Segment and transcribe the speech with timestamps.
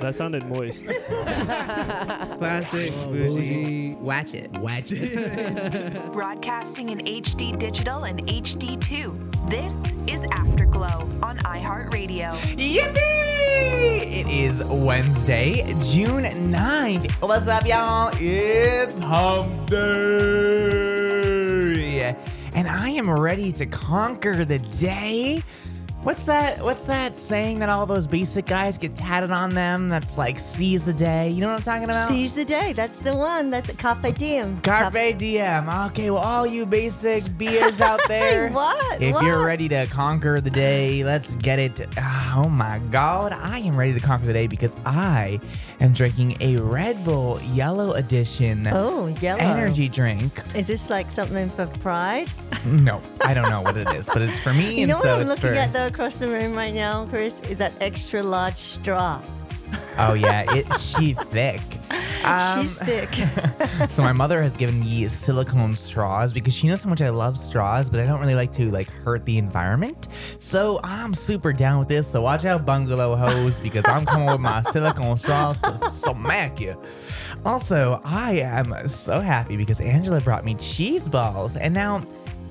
[0.00, 0.84] That sounded moist.
[2.36, 3.94] Classic bougie.
[3.94, 4.50] Watch it.
[4.52, 6.12] Watch it.
[6.12, 9.48] Broadcasting in HD digital and HD2.
[9.50, 9.74] This
[10.06, 12.36] is Afterglow on iHeartRadio.
[12.56, 12.96] Yippee!
[14.20, 17.12] It is Wednesday, June 9th.
[17.26, 18.10] What's up, y'all?
[18.20, 19.86] It's Hump Day.
[22.54, 25.42] And I am ready to conquer the day.
[26.06, 26.62] What's that?
[26.62, 29.88] What's that saying that all those basic guys get tatted on them?
[29.88, 31.30] That's like seize the day.
[31.30, 32.08] You know what I'm talking about?
[32.08, 32.72] Seize the day.
[32.74, 33.50] That's the one.
[33.50, 34.60] That's Carpe Diem.
[34.60, 35.68] Carpe diem.
[35.68, 39.02] Okay, well, all you basic beers out there, What?
[39.02, 41.84] if you're ready to conquer the day, let's get it.
[41.98, 45.40] Ah, oh my God, I am ready to conquer the day because I
[45.80, 49.40] am drinking a Red Bull Yellow Edition Oh, yellow.
[49.40, 50.40] energy drink.
[50.54, 52.30] Is this like something for pride?
[52.64, 55.16] No, I don't know what it is, but it's for me, You and know so
[55.16, 55.48] what I'm it's for.
[55.96, 57.40] Across the room right now, Chris?
[57.48, 59.18] Is that extra large straw.
[59.98, 61.62] oh yeah, it she's thick.
[62.22, 63.08] Um, She's thick.
[63.88, 67.38] so my mother has given me silicone straws because she knows how much I love
[67.38, 70.08] straws, but I don't really like to like hurt the environment.
[70.38, 72.06] So I'm super down with this.
[72.06, 76.78] So watch out, bungalow hoes, because I'm coming with my silicone straws to smack you.
[77.46, 82.02] Also, I am so happy because Angela brought me cheese balls, and now.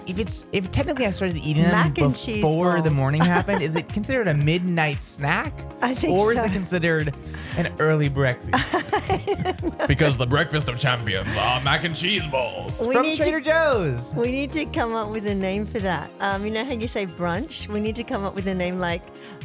[0.07, 3.63] If it's if technically I started eating them Mac and cheese before the morning happened,
[3.63, 5.51] is it considered a midnight snack?
[5.81, 7.15] I think or is it considered
[7.57, 8.91] an early breakfast?
[9.87, 13.39] because the breakfast of champions are mac and cheese balls We from need to- Trader
[13.41, 14.13] Joe's.
[14.13, 16.09] We need to come up with a name for that.
[16.19, 17.67] Um, you know how you say brunch?
[17.67, 19.01] We need to come up with a name like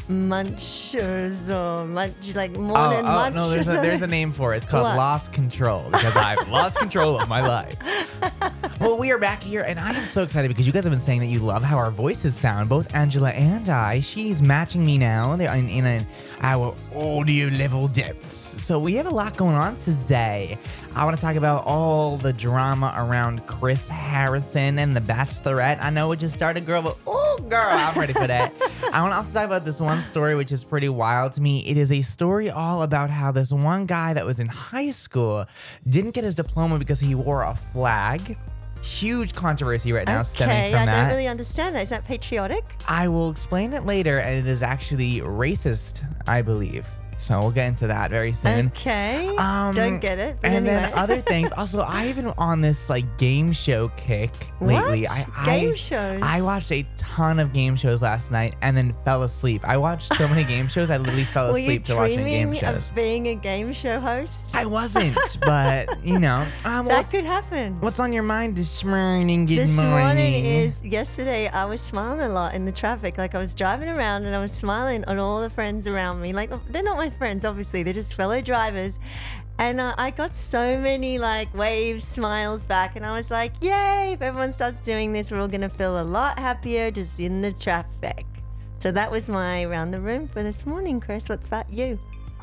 [0.08, 3.34] Munchers or Munch, like Oh, morning oh munch.
[3.34, 4.10] no, or there's a, there's a something.
[4.10, 4.58] name for it.
[4.58, 4.96] It's called What?
[4.96, 7.76] lost control because I've lost control of my life.
[8.80, 10.98] Well, we are back here, and I am so excited because you guys have been
[10.98, 12.68] saying that you love how our voices sound.
[12.68, 14.00] Both Angela and I.
[14.00, 15.36] She's matching me now.
[15.36, 16.04] They're in, in an,
[16.40, 18.60] our audio level depths.
[18.60, 20.58] So we have a lot going on today.
[20.96, 25.78] I want to talk about all the drama around Chris Harrison and The Bachelorette.
[25.80, 28.52] I know it just started, girl, but oh, girl, I'm ready for that.
[28.92, 31.60] I want to also talk about this one story, which is pretty wild to me.
[31.60, 35.46] It is a story all about how this one guy that was in high school
[35.88, 38.36] didn't get his diploma because he wore a flag.
[38.82, 41.00] Huge controversy right now stemming Okay, from I that.
[41.02, 41.82] don't really understand that.
[41.82, 42.64] Is that patriotic?
[42.88, 46.88] I will explain it later, and it is actually racist, I believe.
[47.20, 48.68] So we'll get into that very soon.
[48.68, 49.28] Okay.
[49.36, 50.38] Um, don't get it.
[50.42, 50.70] And anyway.
[50.74, 51.52] then other things.
[51.52, 55.02] Also, I've been on this like game show kick lately.
[55.02, 55.28] What?
[55.36, 56.22] I, Game I, shows?
[56.22, 59.68] I watched a ton of game shows last night and then fell asleep.
[59.68, 60.90] I watched so many game shows.
[60.90, 62.88] I literally fell asleep to watching game dreaming shows.
[62.88, 64.54] of being a game show host?
[64.56, 67.78] I wasn't, but you know, um, that could happen.
[67.80, 69.44] what's on your mind this morning?
[69.44, 69.92] Good this morning.
[69.92, 73.18] morning is yesterday I was smiling a lot in the traffic.
[73.18, 76.32] Like I was driving around and I was smiling on all the friends around me.
[76.32, 78.98] Like they're not my friends, obviously, they're just fellow drivers.
[79.58, 84.12] And uh, I got so many like waves, smiles back, and I was like, "Yay!
[84.14, 87.52] If everyone starts doing this, we're all gonna feel a lot happier just in the
[87.52, 88.24] traffic."
[88.78, 91.28] So that was my round the room for this morning, Chris.
[91.28, 91.98] What's about you?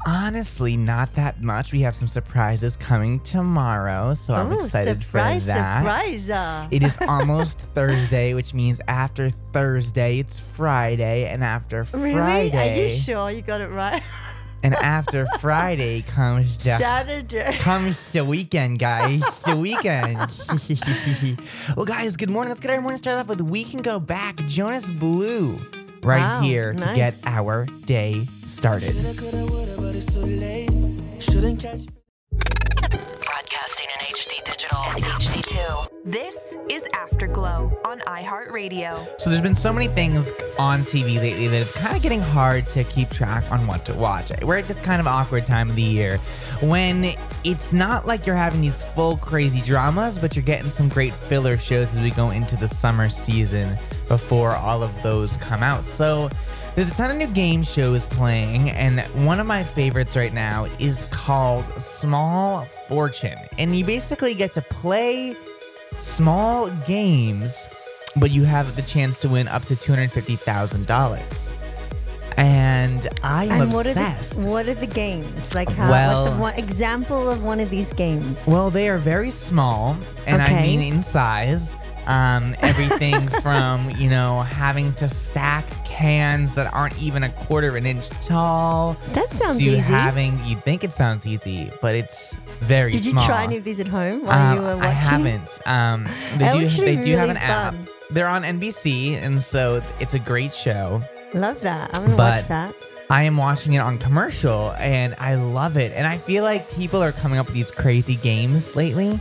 [0.05, 1.73] Honestly, not that much.
[1.73, 5.79] We have some surprises coming tomorrow, so I'm Ooh, excited surprise, for that.
[5.79, 6.29] Surprise!
[6.29, 6.67] uh.
[6.69, 12.13] It is almost Thursday, which means after Thursday it's Friday, and after Really?
[12.13, 14.03] Friday, Are you sure you got it right?
[14.63, 17.57] and after Friday comes the Saturday.
[17.59, 19.21] comes the weekend, guys.
[19.43, 20.17] The weekend.
[21.77, 22.49] well, guys, good morning.
[22.49, 25.59] Let's get our morning started off with "We Can Go Back." Jonas Blue,
[26.03, 28.93] right Wow, here to get our day started.
[28.93, 32.76] Broadcasting in HD
[34.57, 35.87] digital and HD2.
[36.03, 39.07] This is Afterglow on iHeartRadio.
[39.19, 42.67] So there's been so many things on TV lately that it's kind of getting hard
[42.69, 44.31] to keep track on what to watch.
[44.41, 46.17] We're at this kind of awkward time of the year
[46.61, 47.11] when
[47.43, 51.57] it's not like you're having these full crazy dramas, but you're getting some great filler
[51.57, 55.85] shows as we go into the summer season before all of those come out.
[55.85, 56.29] So
[56.77, 60.65] there's a ton of new game shows playing, and one of my favorites right now
[60.77, 63.39] is called Small Fortune.
[63.57, 65.35] And you basically get to play
[65.95, 67.67] small games,
[68.15, 71.51] but you have the chance to win up to $250,000.
[72.37, 74.35] And I am And what are, obsessed.
[74.39, 75.55] the, what are the games?
[75.55, 75.89] Like how?
[75.89, 78.45] Well- what's one example of one of these games?
[78.45, 79.97] Well, they are very small,
[80.27, 81.75] and I mean in size.
[82.07, 87.75] Um, everything from you know having to stack cans that aren't even a quarter of
[87.75, 88.97] an inch tall.
[89.13, 89.77] that sounds to easy.
[89.79, 93.25] having you'd think it sounds easy, but it's very Did you small.
[93.25, 94.83] try any of these at home while you Um, were watching?
[94.83, 95.59] I haven't.
[95.65, 96.07] Um,
[96.37, 96.69] they do.
[96.69, 97.75] They do have an app.
[98.09, 101.01] They're on NBC, and so it's a great show.
[101.33, 101.89] Love that.
[101.97, 102.73] I'm gonna But- watch that.
[103.09, 105.93] I am watching it on commercial and I love it.
[105.95, 109.17] And I feel like people are coming up with these crazy games lately.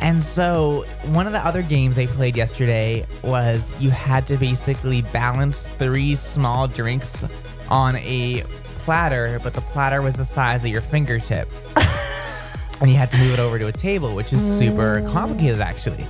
[0.00, 5.02] And so, one of the other games they played yesterday was you had to basically
[5.02, 7.24] balance three small drinks
[7.68, 8.44] on a
[8.78, 11.50] platter, but the platter was the size of your fingertip.
[12.80, 15.12] and you had to move it over to a table, which is super mm.
[15.12, 16.06] complicated actually.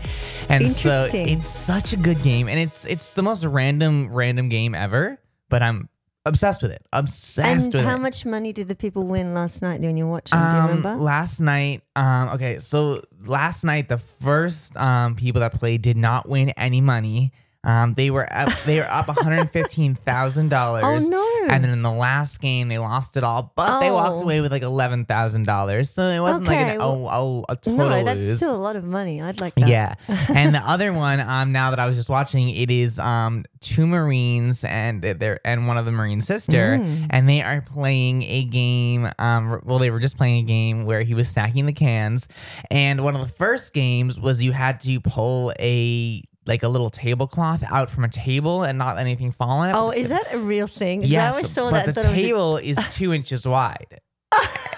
[0.49, 4.75] And so it's such a good game and it's it's the most random random game
[4.75, 5.89] ever, but I'm
[6.27, 6.85] obsessed with it.
[6.93, 8.01] Obsessed And with how it.
[8.01, 10.39] much money did the people win last night when you were watching?
[10.39, 10.97] Do you Um, remember?
[10.97, 16.29] last night, um, okay, so last night the first um people that played did not
[16.29, 17.33] win any money.
[17.63, 21.05] Um, they were up, they were up one hundred fifteen thousand dollars.
[21.05, 21.27] Oh, no.
[21.49, 24.23] And then in the last game, they lost it all, but they walked Oh.
[24.23, 25.91] away with like eleven thousand dollars.
[25.91, 28.39] So it wasn't like an, oh, oh, a total no, that's lose.
[28.39, 29.21] still a lot of money.
[29.21, 29.69] I'd like that.
[29.69, 29.95] Yeah.
[30.09, 33.87] and the other one, um, now that I was just watching, it is um two
[33.87, 37.09] Marines and they're and one of the Marine sister, Mm.
[37.11, 39.11] and they are playing a game.
[39.19, 42.27] Um, well, they were just playing a game where he was stacking the cans,
[42.71, 46.91] and one of the first games was you had to pull a like a little
[46.91, 49.73] tablecloth out from a table and not anything fall on it.
[49.75, 51.03] Oh, is that a real thing?
[51.03, 51.95] Yes, I always saw but that.
[51.95, 54.01] the table is two inches wide.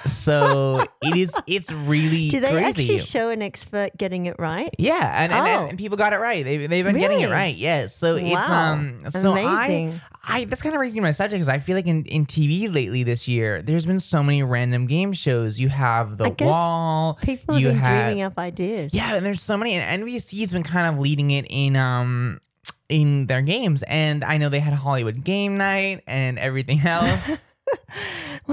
[0.05, 1.33] So it is.
[1.47, 2.67] It's really Do they crazy.
[2.83, 4.71] actually show an expert getting it right?
[4.79, 5.67] Yeah, and, and, Oh.
[5.69, 6.45] and people got it right.
[6.45, 7.55] They, they've been getting it right.
[7.55, 7.95] Yes.
[7.97, 9.01] So it's um.
[9.11, 10.01] So Amazing.
[10.25, 12.73] I, I that's kind of raising my subject because I feel like in, in TV
[12.73, 15.59] lately this year, there's been so many random game shows.
[15.61, 17.19] You have the wall.
[17.23, 18.93] People have you been have, dreaming up ideas.
[18.95, 22.41] Yeah, and there's so many, and NBC's been kind of leading it in um
[22.89, 27.31] in their games, and I know they had Hollywood Game Night and everything else.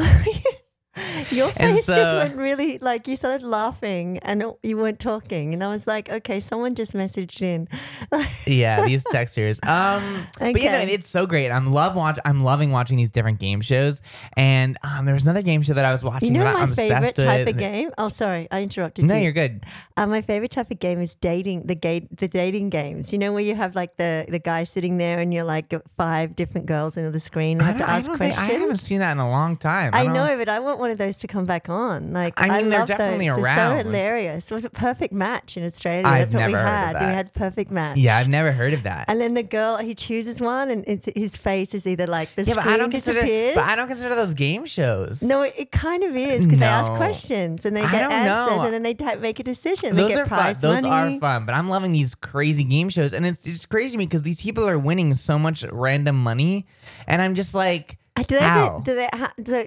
[1.32, 5.68] Your face just went really like you started laughing and you weren't talking, and I
[5.70, 7.68] was like, okay, someone just messaged in.
[8.46, 9.60] yeah, these textures.
[9.64, 11.52] Um, but you know, it's so great.
[11.52, 12.20] I'm love watch.
[12.26, 14.02] I'm loving watching these different game shows.
[14.36, 16.62] And um, there was another game show that I was watching You know that my
[16.62, 17.56] I'm favorite obsessed type with.
[17.56, 17.92] of game?
[17.98, 19.08] Oh, sorry, I interrupted you.
[19.08, 19.24] No, you.
[19.24, 19.64] you're good.
[19.98, 23.12] Uh, my favorite type of game is dating the gate the dating games.
[23.12, 26.36] You know where you have like the the guy sitting there and you're like five
[26.36, 28.50] different girls into the screen and I, have to ask don't think- questions.
[28.50, 29.92] I haven't seen that in a long time.
[29.94, 32.14] I don't- know, but I want one of those to come back on.
[32.14, 33.40] Like I mean, they're love definitely those.
[33.40, 33.80] Around.
[33.80, 34.52] so hilarious.
[34.52, 36.06] It was a perfect match in Australia.
[36.06, 37.08] I've That's what we never heard of had.
[37.08, 37.98] We had perfect match.
[37.98, 39.06] Yeah, I've never heard of that.
[39.08, 42.44] And then the girl, he chooses one, and it's, his face is either like the
[42.44, 43.22] yeah, but I don't consider.
[43.22, 45.22] But I don't consider those game shows.
[45.22, 48.64] no, it, it kind of is because they ask questions and they get answers, know.
[48.64, 49.96] and then they make a decision.
[49.96, 50.40] Those they get are fun.
[50.40, 51.18] prize Those money.
[51.18, 54.06] are fun, but I'm loving these crazy game shows, and it's it's crazy to me
[54.06, 56.66] because these people are winning so much random money,
[57.08, 58.80] and I'm just like, Do they, how?
[58.80, 59.10] get, do, they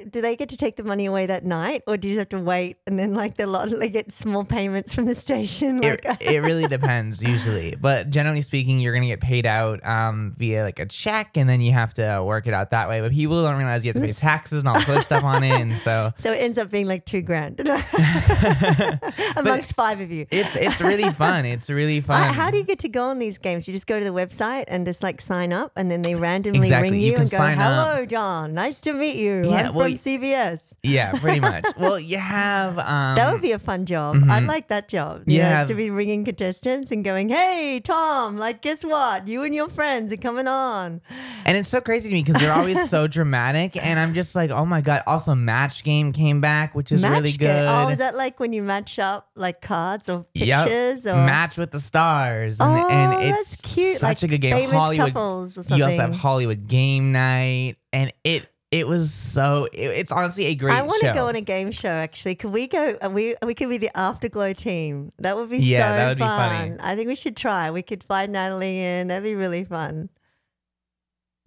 [0.00, 2.28] do, do they get to take the money away that night, or do you have
[2.30, 5.82] to wait and then like the lot they get small payments from the station?
[5.82, 10.34] it, Like, it really depends usually but generally speaking you're gonna get paid out um,
[10.38, 13.12] via like a check and then you have to work it out that way but
[13.12, 15.60] people don't realize you have to pay taxes and all this other stuff on it
[15.60, 17.60] and so so it ends up being like two grand
[19.36, 20.26] amongst five of you.
[20.30, 23.18] it's it's really fun it's really Uh, fun how do you get to go on
[23.18, 23.66] these games?
[23.68, 26.60] You just go to the website and just like sign up, and then they randomly
[26.68, 26.90] Exactly.
[26.90, 27.96] ring You you, and go, "Hello, up.
[27.96, 28.06] "Hello,
[28.42, 28.54] John.
[28.54, 29.42] Nice to meet you.
[29.48, 33.52] Yeah, I'm well, from CBS." yeah pretty much well you have um That would be
[33.52, 34.16] a fun job.
[34.28, 35.22] I'd like that job.
[35.28, 35.60] You Yeah.
[35.62, 39.28] know, to be ringing contestants and going, "Hey, Tom, like, guess what?
[39.28, 41.00] You and your friends are coming on."
[41.44, 44.50] and it's so crazy to me because they're always so dramatic and i'm just like
[44.52, 47.48] oh my god also match game came back which is Match really game.
[47.48, 50.64] good Oh, is that like when you match up like cards or Yep.
[50.66, 53.98] pictures or match with the stars and, Oh, and it's that's cute.
[53.98, 56.14] such like a good game Famous hollywood couples or You also have.
[56.14, 59.66] Hollywood Game Night, and it it was so.
[59.72, 61.90] It, it's honestly a great I want to go on a game show.
[61.90, 62.96] Actually, could we go?
[63.02, 65.10] uh, We we could be the Afterglow team.
[65.18, 66.50] That would be Yeah, so that would be fun.
[66.50, 66.76] funny.
[66.80, 67.70] I think we should try.
[67.70, 69.08] We could fly Natalie in.
[69.08, 70.08] That'd be really fun.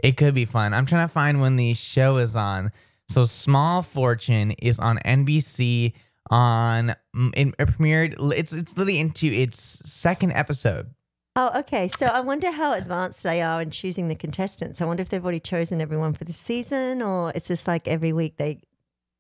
[0.04, 0.74] it could be fun.
[0.74, 2.72] I'm trying to find when the show is on.
[3.10, 5.94] So Small Fortune is on NBC
[6.32, 8.16] on mm, it, it premiered.
[8.36, 10.94] It's it's literally into its second episode.
[11.36, 11.88] Oh, okay.
[11.90, 14.80] So I wonder how advanced they are in choosing the contestants.
[14.82, 18.14] I wonder if they've already chosen everyone for the season, or it's just like every
[18.14, 18.62] week they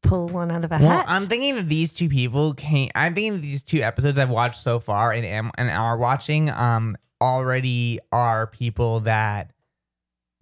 [0.01, 1.05] pull one out of a Well, hat.
[1.09, 2.89] I'm thinking that these two people came.
[2.95, 6.95] I'm thinking these two episodes I've watched so far and am and are watching um
[7.21, 9.51] already are people that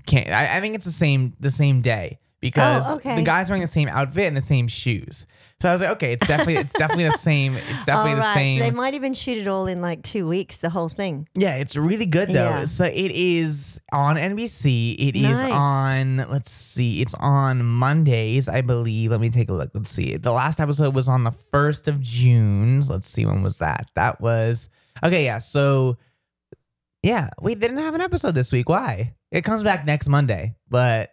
[0.05, 0.29] can't.
[0.29, 3.15] I, I think it's the same the same day because Oh, okay.
[3.15, 5.25] the guy's wearing the same outfit and the same shoes.
[5.61, 7.53] So I was like, okay, it's definitely it's definitely the same.
[7.55, 8.33] It's definitely All the right.
[8.33, 8.59] same.
[8.59, 11.29] So they might even shoot it all in like two weeks, the whole thing.
[11.35, 12.33] Yeah, it's really good though.
[12.33, 12.65] Yeah.
[12.65, 14.95] So it is on NBC.
[14.99, 15.51] It is Nice.
[15.53, 16.17] on.
[16.29, 17.01] Let's see.
[17.01, 19.11] It's on Mondays, I believe.
[19.11, 19.71] Let me take a look.
[19.73, 20.17] Let's see.
[20.17, 22.81] The last episode was on the first of June.
[22.81, 23.89] So let's see when was that.
[23.95, 24.67] That was
[25.01, 25.23] okay.
[25.23, 25.37] Yeah.
[25.37, 25.97] So
[27.03, 28.67] yeah, we didn't have an episode this week.
[28.67, 29.13] Why?
[29.31, 31.11] It comes back next Monday, but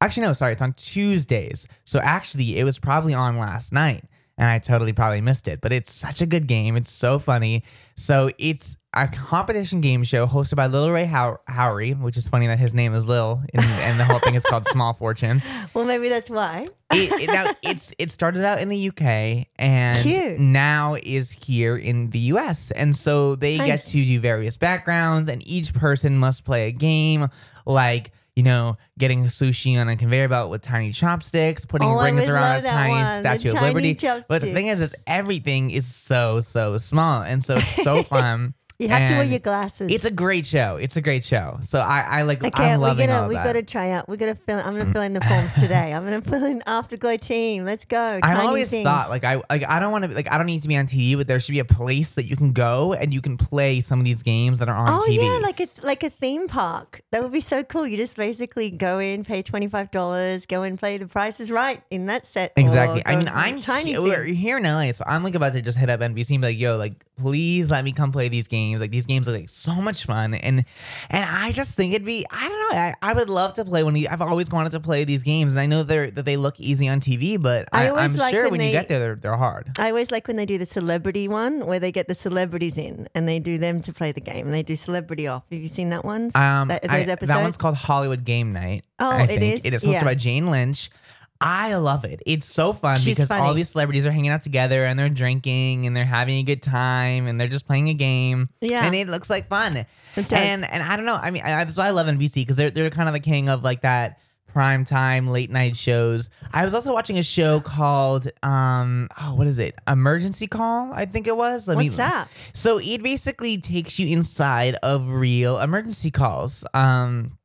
[0.00, 1.68] Actually, no, sorry, it's on Tuesdays.
[1.84, 4.04] So actually, it was probably on last night,
[4.36, 5.60] and I totally probably missed it.
[5.62, 6.76] But it's such a good game.
[6.76, 7.62] It's so funny.
[7.94, 12.46] So it's a competition game show hosted by Lil Rel How- Howery, which is funny
[12.46, 15.42] that his name is Lil, and, and the whole thing is called Small Fortune.
[15.72, 16.66] Well, maybe that's why.
[16.92, 20.38] It, it- now it's it started out in the UK and Cute.
[20.38, 23.66] now is here in the US, and so they Nice.
[23.66, 27.28] get to do various backgrounds, and each person must play a game
[27.64, 28.12] like.
[28.36, 32.58] You know, getting sushi on a conveyor belt with tiny chopsticks, putting Oh, rings around
[32.66, 33.94] a tiny one, Statue of tiny Liberty.
[34.28, 38.52] But the thing is, is everything is so so small, and so it's so fun.
[38.78, 39.90] You have to wear your glasses.
[39.90, 40.76] It's a great show.
[40.76, 41.58] It's a great show.
[41.62, 42.44] So I, I like.
[42.44, 43.44] Okay, I'm we loving gotta all we that.
[43.44, 44.08] gotta try out.
[44.08, 44.58] We gotta fill.
[44.58, 45.94] I'm gonna fill in the forms today.
[45.94, 47.64] I'm gonna fill in Afterglow team.
[47.64, 48.20] Let's go.
[48.22, 48.84] I've always things.
[48.84, 50.86] thought like I like I don't want to like I don't need to be on
[50.86, 53.80] TV, but there should be a place that you can go and you can play
[53.80, 55.16] some of these games that are on Oh TV.
[55.24, 57.00] yeah, like a like a theme park.
[57.12, 57.86] That would be so cool.
[57.86, 61.50] You just basically go in, pay twenty five dollars, go and play The Price is
[61.50, 62.52] Right in that set.
[62.56, 63.02] Exactly.
[63.06, 63.92] I mean, I'm tiny.
[63.92, 66.42] he- we're here in LA, so I'm like about to just hit up NBC and
[66.42, 68.65] be like, "Yo, like, please let me come play these games.
[68.74, 70.64] Like, these games are like so much fun." And
[71.10, 73.82] and I just think it'd be, I don't know, I, I would love to play
[73.82, 73.92] one.
[73.92, 74.06] of these.
[74.08, 76.88] I've always wanted to play these games, and I know they're that they look easy
[76.88, 79.36] on TV, but I I, I'm like sure when when you get there, they're, they're
[79.36, 79.70] hard.
[79.78, 83.08] I always like when they do the celebrity one, where they get the celebrities in
[83.14, 85.44] and they do them to play the game, and they do celebrity off.
[85.50, 86.30] Have you seen that one?
[86.34, 87.28] Um, that, those I- episodes.
[87.28, 88.84] that one's called Hollywood Game Night.
[88.98, 89.60] Oh, I it is?
[89.64, 90.04] It is hosted Yeah.
[90.04, 90.90] by Jane Lynch.
[91.40, 92.22] I love it.
[92.26, 95.86] It's so fun She's because all these celebrities are hanging out together and they're drinking
[95.86, 98.48] and they're having a good time and they're just playing a game.
[98.60, 98.84] Yeah.
[98.86, 99.76] and it looks like fun.
[99.76, 100.32] It does.
[100.32, 101.18] And and I don't know.
[101.20, 103.48] I mean, I, that's why I love NBC because they're they're kind of the king
[103.48, 104.18] of like that
[104.56, 106.30] prime time late night shows.
[106.52, 111.04] I was also watching a show called um oh what is it Emergency Call I
[111.04, 111.68] think it was.
[111.68, 112.28] Let What's me, that?
[112.54, 116.64] so it basically takes you inside of real emergency calls.
[116.72, 117.38] Um,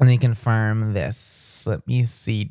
[0.00, 1.53] let me confirm this.
[1.66, 2.48] Let me see.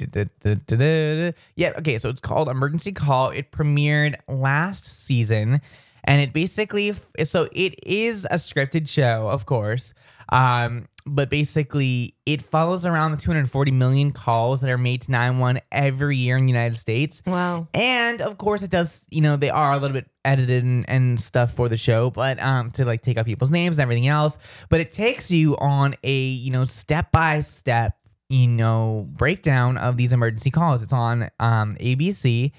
[1.56, 1.98] Yeah, okay.
[1.98, 3.30] So it's called Emergency Call.
[3.30, 5.62] It premiered last season,
[6.04, 6.94] and it basically
[7.24, 9.94] so it is a scripted show, of course.
[10.30, 15.62] Um, but basically, it follows around the 240 million calls that are made to 911
[15.72, 17.22] every year in the United States.
[17.26, 17.68] Wow.
[17.74, 19.06] And of course, it does.
[19.12, 22.42] You know, they are a little bit edited and, and stuff for the show, but
[22.42, 24.38] um, to like take out people's names and everything else.
[24.70, 27.98] But it takes you on a you know step by step
[28.34, 30.84] you know breakdown of these emergency calls.
[30.84, 32.52] It's on um ABC.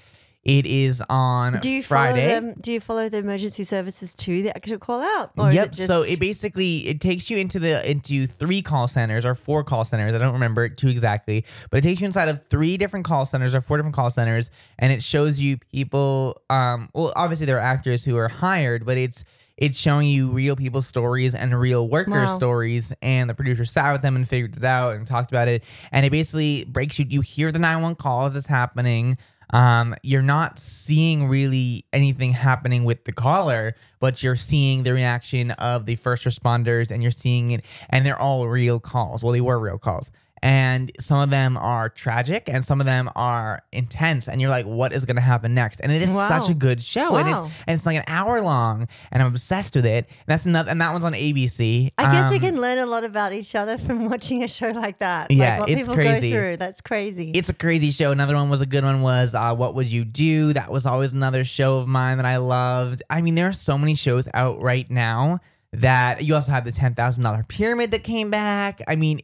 [0.43, 2.29] It is on Do you Friday.
[2.29, 2.55] follow them?
[2.61, 5.31] Do you follow the emergency services to the actual call out?
[5.37, 5.67] Or is yep.
[5.67, 9.33] it just, So it basically it takes you into the into three call centers or
[9.33, 10.13] four call centers.
[10.13, 13.25] I don't remember it too exactly, but it takes you inside of three different call
[13.25, 16.39] centers or four different call centers, and it shows you people.
[16.51, 19.23] Um, well, obviously there are actors who are hired, but it's
[19.57, 22.35] it's showing you real people's stories and real workers' Wow.
[22.35, 22.93] stories.
[23.01, 25.63] And the producer sat with them and figured it out and talked about it.
[25.91, 27.05] And it basically breaks you.
[27.07, 29.17] You hear the nine one call as it's happening.
[29.51, 35.51] Um, you're not seeing really anything happening with the caller, but you're seeing the reaction
[35.51, 39.23] of the first responders, and you're seeing it, and they're all real calls.
[39.23, 40.09] Well, they were real calls.
[40.45, 44.29] And some of them are tragic and some of them are intense.
[44.29, 45.79] And you're like, what is going to happen next?
[45.81, 46.27] And it is Wow.
[46.29, 47.15] such a good show.
[47.15, 50.05] And it's and it's like an hour long, and I'm obsessed with it.
[50.07, 51.89] And that's another, and that one's on ABC.
[51.97, 54.69] I guess we Um, can learn a lot about each other from watching a show
[54.69, 55.31] like that.
[55.31, 56.29] Yeah, like what it's people crazy.
[56.29, 56.57] go through.
[56.57, 57.31] That's crazy.
[57.31, 58.11] It's a crazy show.
[58.11, 60.53] Another one was a good one was uh, What Would You Do?
[60.53, 63.01] That was always another show of mine that I loved.
[63.09, 65.39] I mean, there are so many shows out right now
[65.81, 68.81] that you also have the $10,000 pyramid that came back.
[68.87, 69.21] I mean,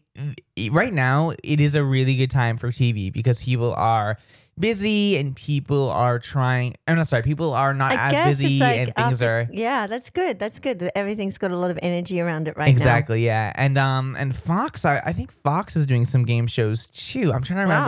[0.72, 4.17] right now it is a really good time for TV because people are
[4.60, 8.77] busy and people are trying I'm not sorry, people are not I as busy like
[8.79, 10.39] and things after- are Yeah, that's good.
[10.39, 10.91] That's good.
[10.96, 12.72] Everything's got a lot of energy around it right now.
[12.72, 13.53] Exactly, yeah.
[13.55, 17.31] And um and Fox, I, I think Fox is doing some game shows too.
[17.34, 17.86] I'm trying to Wow.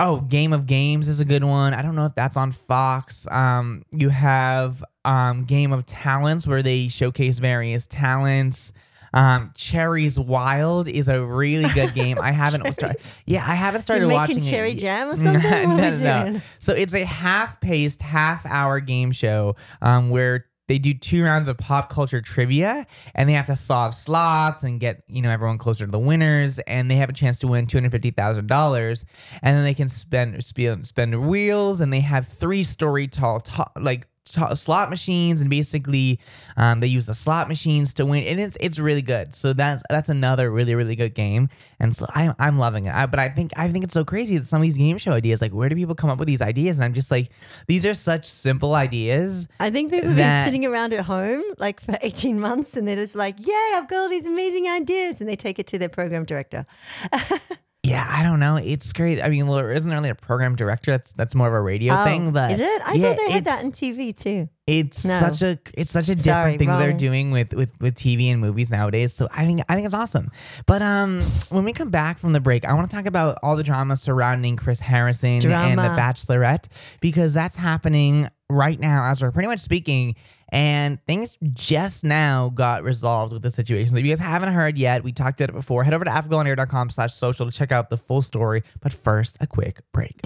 [0.00, 1.74] Oh, Game of Games is a good one.
[1.74, 3.26] I don't know if that's on Fox.
[3.30, 8.72] Um you have um Game of Talents where they showcase various talents.
[9.12, 12.18] Um Cherries Wild is a really good game.
[12.20, 13.00] I haven't started.
[13.26, 14.78] Yeah, I haven't started You're watching making cherry it.
[14.78, 15.42] jam or something?
[15.42, 16.40] no, no, no.
[16.60, 21.90] So it's a half-paced, half-hour game show um, where they do two rounds of pop
[21.90, 25.90] culture trivia, and they have to solve slots and get you know everyone closer to
[25.90, 29.04] the winners, and they have a chance to win two hundred fifty thousand dollars,
[29.42, 33.42] and then they can spend spend wheels, and they have three story tall
[33.76, 34.06] like.
[34.32, 36.20] T- Slot machines and basically,
[36.56, 39.34] um, they use the slot machines to win, and it's it's really good.
[39.34, 41.48] So that's that's another really really good game,
[41.80, 42.94] and so I'm I'm loving it.
[42.94, 45.12] I, but I think I think it's so crazy that some of these game show
[45.12, 46.78] ideas, like where do people come up with these ideas?
[46.78, 47.30] And I'm just like,
[47.66, 49.48] these are such simple ideas.
[49.60, 52.96] I think people have been sitting around at home like for 18 months and they're
[52.96, 55.20] just like, yay, I've got all these amazing ideas.
[55.20, 56.66] And they take it to their program director.
[57.88, 58.56] Yeah, I don't know.
[58.56, 59.22] It's great.
[59.22, 60.90] I mean, there isn't really a program director.
[60.90, 62.30] That's that's more of a radio Oh, thing.
[62.32, 62.82] But is it?
[62.84, 64.48] I yeah, thought they had that in TV too.
[64.66, 65.18] it's No.
[65.20, 68.40] such a it's such a different Sorry, thing they're doing with, with with TV and
[68.40, 69.12] movies nowadays.
[69.14, 70.30] So I think I think it's awesome.
[70.66, 73.56] But um, when we come back from the break, I want to talk about all
[73.56, 76.66] the drama surrounding Chris Harrison and the Bachelorette
[77.00, 80.14] because that's happening right now as we're pretty much speaking.
[80.50, 83.90] And things just now got resolved with the situation.
[83.90, 85.84] So if you guys haven't heard yet, we talked about it before.
[85.84, 88.62] Head over to afterglowonair.com slash social to check out the full story.
[88.80, 90.20] But first, a quick break.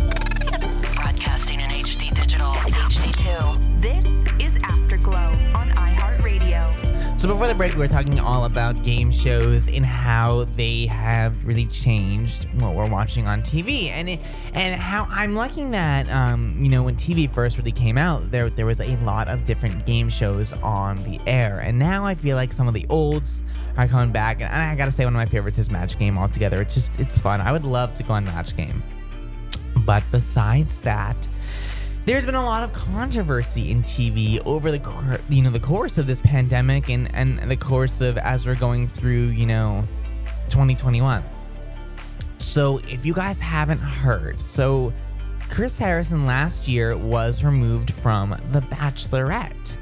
[7.22, 11.46] So before the break, we were talking all about game shows and how they have
[11.46, 14.20] really changed what we're watching on TV, and it,
[14.54, 16.10] and how I'm liking that.
[16.10, 19.46] Um, you know, when TV first really came out, there there was a lot of
[19.46, 23.40] different game shows on the air, and now I feel like some of the olds
[23.76, 24.40] are coming back.
[24.40, 26.60] And I gotta say, one of my favorites is Match Game altogether.
[26.60, 27.40] It's just it's fun.
[27.40, 28.82] I would love to go on Match Game,
[29.86, 31.28] but besides that
[32.04, 36.06] there's been a lot of controversy in TV over the you know the course of
[36.06, 39.82] this pandemic and and the course of as we're going through you know
[40.48, 41.22] 2021.
[42.38, 44.92] So if you guys haven't heard, so
[45.48, 49.76] Chris Harrison last year was removed from The Bachelorette.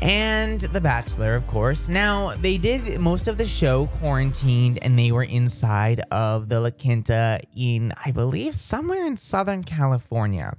[0.00, 1.88] And The Bachelor, of course.
[1.88, 6.70] Now, they did most of the show quarantined and they were inside of the La
[6.70, 10.56] Quinta in, I believe, somewhere in Southern California.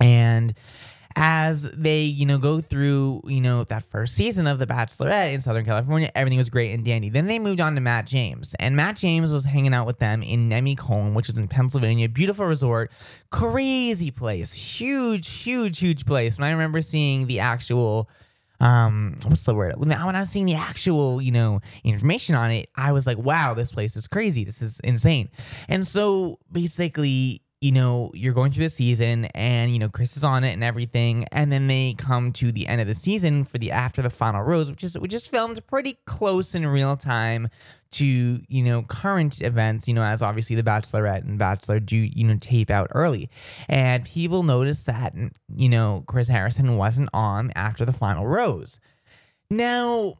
[0.00, 0.54] And
[1.16, 5.40] as they, you know, go through, you know, that first season of The Bachelorette in
[5.40, 7.10] Southern California, everything was great and dandy.
[7.10, 10.22] Then they moved on to Matt James, and Matt James was hanging out with them
[10.22, 12.08] in Nemacolin, which is in Pennsylvania.
[12.08, 12.92] Beautiful resort,
[13.30, 16.36] crazy place, huge, huge, huge place.
[16.36, 18.08] And I remember seeing the actual
[18.60, 22.34] um what's the word when I, when I was seeing the actual you know information
[22.34, 25.30] on it i was like wow this place is crazy this is insane
[25.66, 30.24] and so basically you know you're going through the season and you know chris is
[30.24, 31.26] on it and everything.
[31.32, 34.42] And then they come to the end of the season for the after the final
[34.42, 37.48] rose which is which is filmed pretty close in real time
[37.92, 42.24] to you know current events you know as obviously the bachelorette and bachelor do you
[42.24, 43.28] know tape out early.
[43.68, 45.14] And people noticed that
[45.54, 48.80] you know chris harrison wasn't on after the final rose.
[49.50, 50.18] Now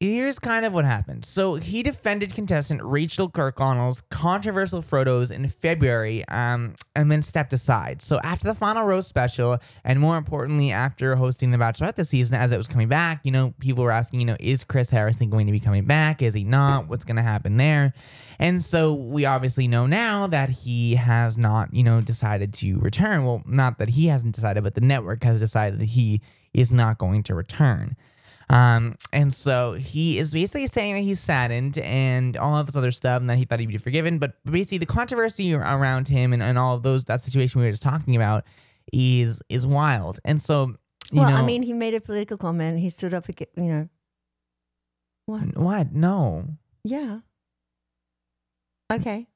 [0.00, 1.24] here's kind of what happened.
[1.24, 8.00] So he defended contestant rachel kirkconnell's controversial photos in february um, and then stepped aside.
[8.00, 12.36] So after the final rose special and more importantly after hosting the bachelorette this season
[12.36, 15.30] as it was coming back you know people were asking you know is chris harrison
[15.30, 16.22] going to be coming back?
[16.22, 16.88] Is he not?
[16.88, 17.92] What's going to happen there?
[18.38, 23.24] And so we obviously know now that he has not you know decided to return.
[23.24, 26.20] Well not that he hasn't decided but the network has decided that he
[26.54, 27.96] is not going to return
[28.50, 32.90] um, and so he is basically saying that he's saddened and all of this other
[32.90, 34.18] stuff and that he thought he'd be forgiven.
[34.18, 37.72] But basically the controversy around him and, and all of those that situation we were
[37.72, 38.44] just talking about
[38.92, 40.18] is is wild.
[40.24, 40.74] And so
[41.12, 42.78] you well, know I mean, he made a political comment.
[42.78, 43.88] He stood up against, you know.
[45.26, 45.58] What?
[45.58, 45.92] what?
[45.92, 46.46] No.
[46.84, 47.20] Yeah.
[48.90, 49.26] Okay.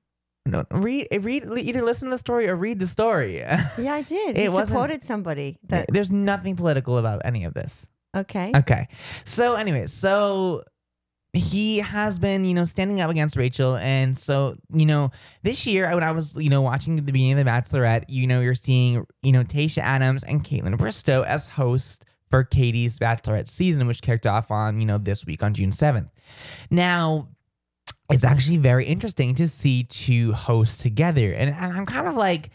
[0.44, 3.37] No, read, read, either listen to the story or read the story.
[3.79, 4.37] Yeah, I did.
[4.37, 5.59] It he supported somebody.
[5.68, 7.87] That There's nothing political about any of this.
[8.14, 8.53] Okay.
[8.55, 8.88] Okay.
[9.25, 10.64] So, anyway, so
[11.33, 13.77] he has been, you know, standing up against Rachel.
[13.77, 15.11] And so, you know,
[15.42, 18.40] this year when I was, you know, watching the beginning of The Bachelorette, you know,
[18.40, 23.87] you're seeing, you know, Tayshia Adams and Kaitlyn Bristowe as hosts for Katie's Bachelorette season,
[23.87, 26.11] which kicked off on, you know, this week on June 7th.
[26.70, 27.29] Now,
[28.11, 31.33] it's actually very interesting to see two hosts together.
[31.33, 32.51] And, and I'm kind of like,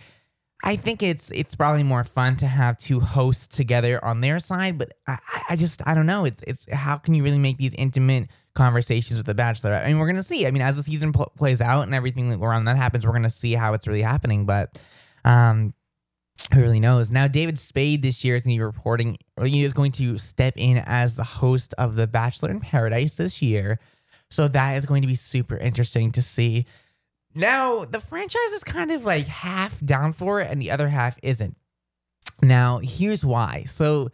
[0.64, 4.78] I think it's it's probably more fun to have two hosts together on their side,
[4.78, 5.18] but I,
[5.50, 6.26] I- just I don't know.
[6.26, 9.74] It's it's how can you really make these intimate conversations with the Bachelor?
[9.76, 10.48] I mean, we're gonna see.
[10.48, 13.14] I mean, as the season pl- plays out and everything that around that happens, we're
[13.14, 14.46] gonna see how it's really happening.
[14.48, 14.80] But
[15.26, 15.74] um,
[16.54, 17.12] who really knows?
[17.12, 20.18] Now, David Spade this year is going to be reporting, or he is going to
[20.18, 23.80] step in as the host of The Bachelor in Paradise this year.
[24.30, 26.66] So that is going to be super interesting to see.
[27.36, 31.18] Now, the franchise is kind of like half down for it and the other half
[31.22, 31.56] isn't.
[32.42, 33.66] Now, here's why.
[33.68, 34.10] So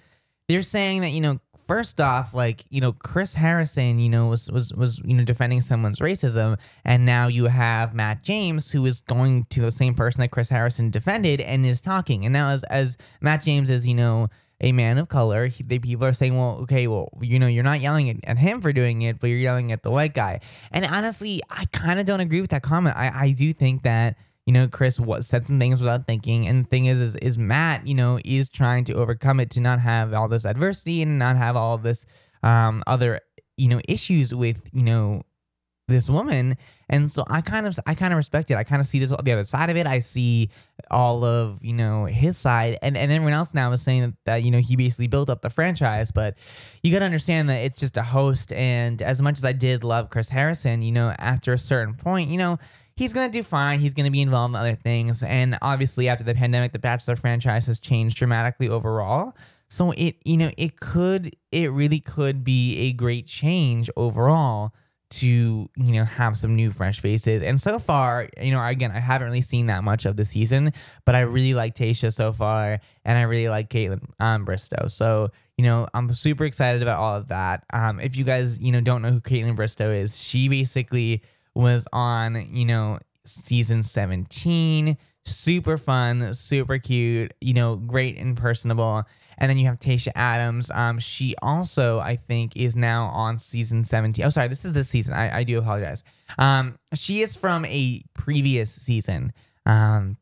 [0.47, 4.49] they're saying that, you know, first off, like, you know, Chris Harrison, you know, was
[4.51, 9.01] was was, you know, defending someone's racism, and now you have Matt James who is
[9.01, 12.25] going to the same person that Chris Harrison defended and is talking.
[12.25, 14.29] And now as as Matt James is, you know,
[14.63, 17.63] a man of color, he, they, people are saying, well, okay, well, you know, you're
[17.63, 20.39] not yelling at, at him for doing it, but you're yelling at the white guy.
[20.71, 22.95] And honestly, I kind of don't agree with that comment.
[22.95, 26.47] I, I do think that, you know, Chris said some things without thinking.
[26.47, 29.61] And the thing is, is, is Matt, you know, is trying to overcome it to
[29.61, 32.05] not have all this adversity and not have all this
[32.41, 33.19] um, other,
[33.57, 35.23] you know, issues with, you know,
[35.87, 36.55] this woman.
[36.89, 38.55] And so i kind of i kind of respect it.
[38.55, 39.87] I kind of see this the other side of it.
[39.87, 40.49] I see
[40.91, 42.77] all of you know his side.
[42.81, 45.41] And, and everyone else now is saying that, that you know he basically built up
[45.41, 46.11] the franchise.
[46.11, 46.35] But
[46.81, 48.51] you got to understand that it's just a host.
[48.53, 52.29] And as much as i did love chris harrison you know after a certain point
[52.29, 52.59] you know
[52.95, 53.79] he's gonna do fine.
[53.79, 55.23] He's gonna be involved in other things.
[55.23, 59.35] And obviously after the pandemic the bachelor franchise has changed dramatically overall.
[59.69, 64.73] So it you know it could it really could be a great change overall
[65.19, 67.43] to you know have some new fresh faces.
[67.43, 70.73] And so far you know again i haven't really seen that much of the season
[71.05, 74.89] but i really like tayshia so far and i really like kaitlyn um, bristowe.
[74.89, 77.63] So you know i'm super excited about all of that.
[77.73, 81.21] Um, if you guys you know don't know who kaitlyn bristowe is she basically
[81.55, 89.03] was on you know season 17 super fun super cute you know great and personable
[89.37, 90.71] and then you have Tayshia Adams.
[90.71, 94.25] Um, she also, I think, is now on season 17.
[94.25, 95.13] Oh, sorry, this is this season.
[95.13, 96.03] I, I do apologize.
[96.37, 99.33] Um, she is from a previous season.
[99.65, 100.17] Um,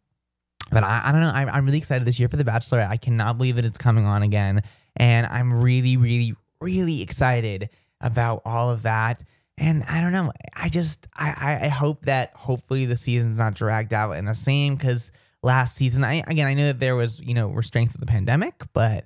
[0.72, 1.32] but I, I don't know.
[1.32, 2.88] I'm, I'm really excited this year for The Bachelor.
[2.90, 4.64] I cannot believe that it's coming on again.
[4.96, 7.70] And I'm really, really, really excited
[8.00, 9.24] about all of that.
[9.58, 10.32] And I don't know.
[10.56, 14.76] I just, I, I hope that hopefully the season's not dragged out in the same
[14.76, 15.12] because
[15.44, 16.04] last season.
[16.04, 19.06] I again, I know that there was you know restraints of the pandemic, but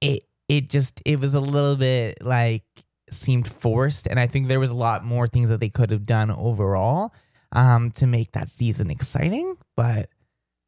[0.00, 2.64] it it just it was a little bit like
[3.10, 6.06] seemed forced, and I think there was a lot more things that they could have
[6.06, 7.12] done overall
[7.52, 9.56] um, to make that season exciting.
[9.76, 10.08] But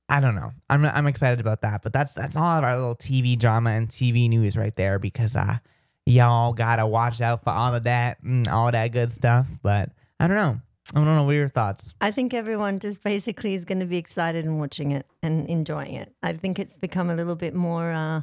[0.09, 0.53] I don't know.
[0.71, 1.83] I'm I'm excited about that.
[1.83, 5.35] But that's that's all of our little TV drama and TV news right there because
[5.35, 5.59] uh
[6.05, 9.47] y'all gotta watch out for all of that and all that good stuff.
[9.63, 10.61] But I don't know.
[10.95, 11.25] I don't know.
[11.25, 11.95] What are your thoughts?
[12.01, 15.95] I think everyone just basically is going to be excited and watching it and enjoying
[15.95, 16.13] it.
[16.23, 17.91] I think it's become a little bit more.
[17.91, 18.23] Uh,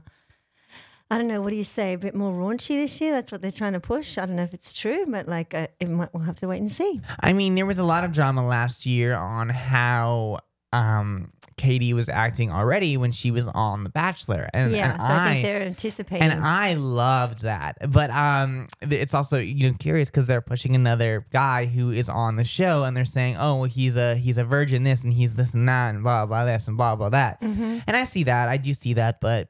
[1.12, 1.42] I don't know.
[1.42, 1.94] What do you say?
[1.94, 3.12] A bit more raunchy this year.
[3.12, 4.18] That's what they're trying to push.
[4.18, 6.62] I don't know if it's true, but like, uh, it might, we'll have to wait
[6.62, 7.02] and see.
[7.20, 10.40] I mean, there was a lot of drama last year on how
[10.72, 15.08] um, Katie was acting already when she was on The Bachelor, and, yeah, and so
[15.08, 16.24] I, I think they're anticipating.
[16.24, 17.78] and I loved that.
[17.92, 22.36] But um, it's also you know curious because they're pushing another guy who is on
[22.36, 25.36] the show, and they're saying, oh, well, he's a he's a virgin this and he's
[25.36, 27.42] this and that and blah blah this and blah blah that.
[27.42, 27.80] Mm-hmm.
[27.88, 29.50] And I see that, I do see that, but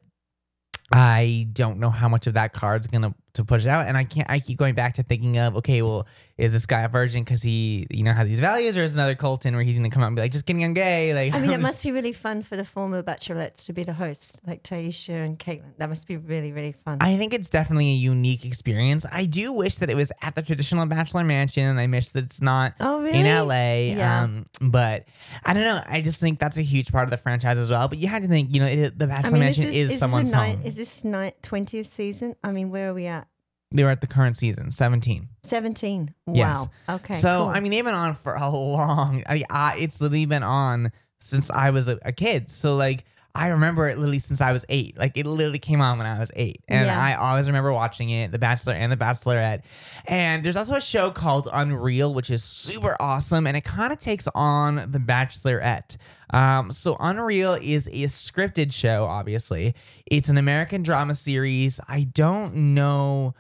[0.92, 4.04] I don't know how much of that card's gonna to push it out, and I
[4.04, 4.30] can't.
[4.30, 7.42] I keep going back to thinking of okay, well, is this guy a virgin because
[7.42, 10.08] he you know has these values, or is another Colton where he's gonna come out
[10.08, 11.14] and be like, just kidding, I'm gay.
[11.14, 13.74] Like I mean, I'm it just- must be really fun for the former bachelorettes to
[13.74, 15.74] be the host, like Tayshia and Kaitlyn.
[15.78, 17.00] That must be really, really fun.
[17.02, 19.06] I think it's definitely a unique experience.
[19.12, 22.26] I do wish that it was at the traditional Bachelor Mansion, and I miss that
[22.26, 23.20] it's not oh, really?
[23.20, 23.96] in LA.
[23.98, 24.24] Yeah.
[24.24, 25.06] Um, but
[25.44, 25.82] I don't know.
[25.88, 27.88] I just think that's a huge part of the franchise as well.
[27.88, 29.92] But you had to think, you know, it, the I Bachelor mean, Mansion this is,
[29.92, 30.62] is, someone's the home.
[30.64, 32.36] Is this ni- 20th season?
[32.44, 33.23] I mean, where are we at?
[33.74, 35.30] They were at the current season, seventeen.
[35.44, 36.14] 17.
[36.32, 36.58] Yes.
[36.88, 36.96] Wow.
[36.96, 37.14] Okay.
[37.16, 37.48] so cool.
[37.50, 39.24] I mean, they've been on for a long.
[39.28, 42.50] I, I it's literally been on since I was a, a kid.
[42.50, 43.06] So like.
[43.36, 44.96] I remember it literally since I was eight.
[44.96, 46.62] Like it literally came on when I was eight.
[46.68, 47.04] And Yeah.
[47.04, 49.64] I always remember watching it, The Bachelor and The Bachelorette.
[50.06, 53.48] And there's also a show called Unreal, which is super awesome.
[53.48, 55.98] And it kind of takes on The Bachelorette.
[56.30, 59.74] Um, so Unreal is a scripted show, obviously.
[60.06, 61.80] It's an American drama series.
[61.88, 63.34] I don't know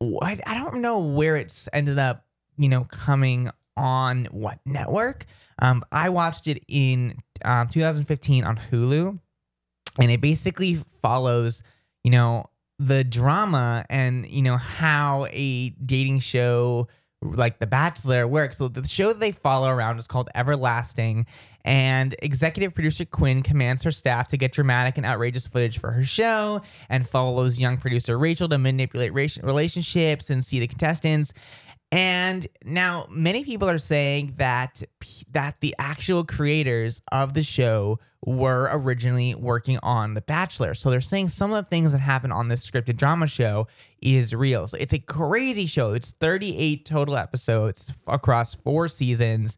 [0.00, 2.24] I, I don't know where it's ended up,
[2.56, 5.26] you know, coming on what network.
[5.60, 9.18] Um, I watched it in um, 2015 on Hulu,
[9.98, 11.62] and it basically follows,
[12.02, 12.46] you know,
[12.78, 16.88] the drama and you know how a dating show
[17.22, 18.56] like The Bachelor works.
[18.56, 21.26] So the show they follow around is called Everlasting,
[21.64, 26.04] and executive producer Quinn commands her staff to get dramatic and outrageous footage for her
[26.04, 31.32] show, and follows young producer Rachel to manipulate relationships and see the contestants.
[31.92, 34.82] And now many people are saying that
[35.32, 40.74] that the actual creators of the show were originally working on The Bachelor.
[40.74, 43.66] So they're saying some of the things that happen on this scripted drama show
[44.02, 44.66] is real.
[44.68, 45.94] So it's a crazy show.
[45.94, 49.56] It's 38 total episodes across 4 seasons.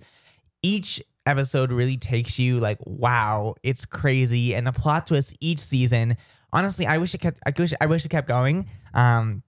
[0.62, 6.16] Each episode really takes you like wow, it's crazy and the plot twists each season.
[6.52, 8.68] Honestly, I wish it kept I wish I wish it kept going.
[8.94, 9.42] Um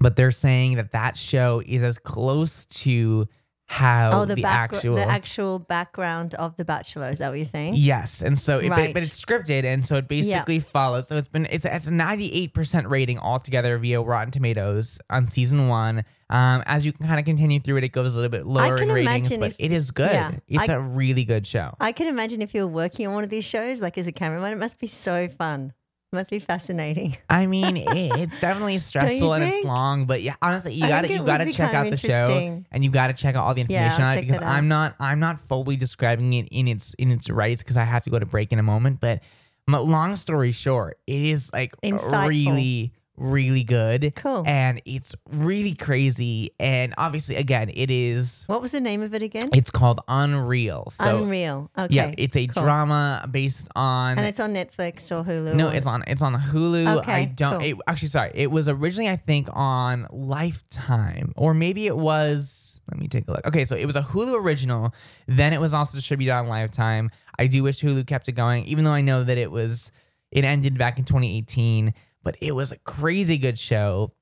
[0.00, 3.26] but they're saying that that show is as close to
[3.70, 7.10] how oh, the, the, back- actual the actual background of The Bachelor.
[7.10, 7.74] Is that what you're saying?
[7.76, 8.94] Yes, and so it, Right.
[8.94, 11.06] but it's scripted, and so it basically follows.
[11.08, 15.28] So it's been it's it's a ninety eight percent rating altogether via Rotten Tomatoes on
[15.28, 16.04] season one.
[16.30, 18.74] Um, as you can kind of continue through it, it goes a little bit lower
[18.76, 20.12] in can ratings, imagine but if- it is good.
[20.12, 21.74] yeah, it's I- a really good show.
[21.80, 24.52] I can imagine if you're working on one of these shows, like as a cameraman,
[24.52, 25.74] it must be so fun.
[26.10, 27.18] Must be fascinating.
[27.28, 27.86] I mean, it,
[28.18, 31.90] it's definitely stressful and it's long, but yeah, honestly, you gotta you gotta check out
[31.90, 34.42] the show and you gotta check out all the information I'll on it because.
[34.42, 38.04] I'm not I'm not fully describing it in its in its rights because I have
[38.04, 39.00] to go to break in a moment.
[39.00, 39.20] But
[39.66, 42.28] long story short, it is like Insightful.
[42.28, 44.12] really really good.
[44.16, 44.44] Cool.
[44.46, 46.52] And it's really crazy.
[46.60, 48.44] And obviously, again, it is.
[48.46, 49.50] What was the name of it again?
[49.52, 50.88] It's called Unreal.
[50.92, 51.70] So Unreal.
[51.76, 51.94] Okay.
[51.94, 52.62] yeah, it's a cool.
[52.62, 55.54] drama based on And it's on Netflix or Hulu.
[55.54, 56.86] no, or- it's on it's on Hulu.
[56.86, 57.60] I Okay, don't.
[57.60, 57.68] cool.
[57.68, 58.30] It, actually, sorry.
[58.34, 62.80] It was originally I think on Lifetime, or maybe it was.
[62.90, 63.46] Let me take a look.
[63.46, 64.94] Okay, so it was a Hulu original.
[65.26, 67.10] Then it was also distributed on Lifetime.
[67.38, 69.92] I do wish Hulu kept it going, even though I know that it was
[70.30, 71.92] it ended back in 2018.
[72.28, 74.12] But it was a crazy good show.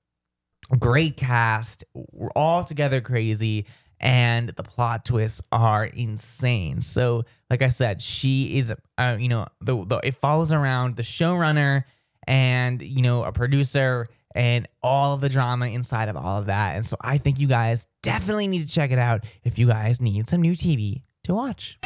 [0.78, 1.82] Great cast.
[1.92, 3.66] We're all together crazy.
[3.98, 6.82] And the plot twists are insane.
[6.82, 11.02] So, like I said, she is, uh, you know, the, the it follows around the
[11.02, 11.82] showrunner
[12.28, 16.76] and you know a producer and all of the drama inside of all of that.
[16.76, 20.00] And so, I think you guys definitely need to check it out if you guys
[20.00, 21.76] need some new TV to watch.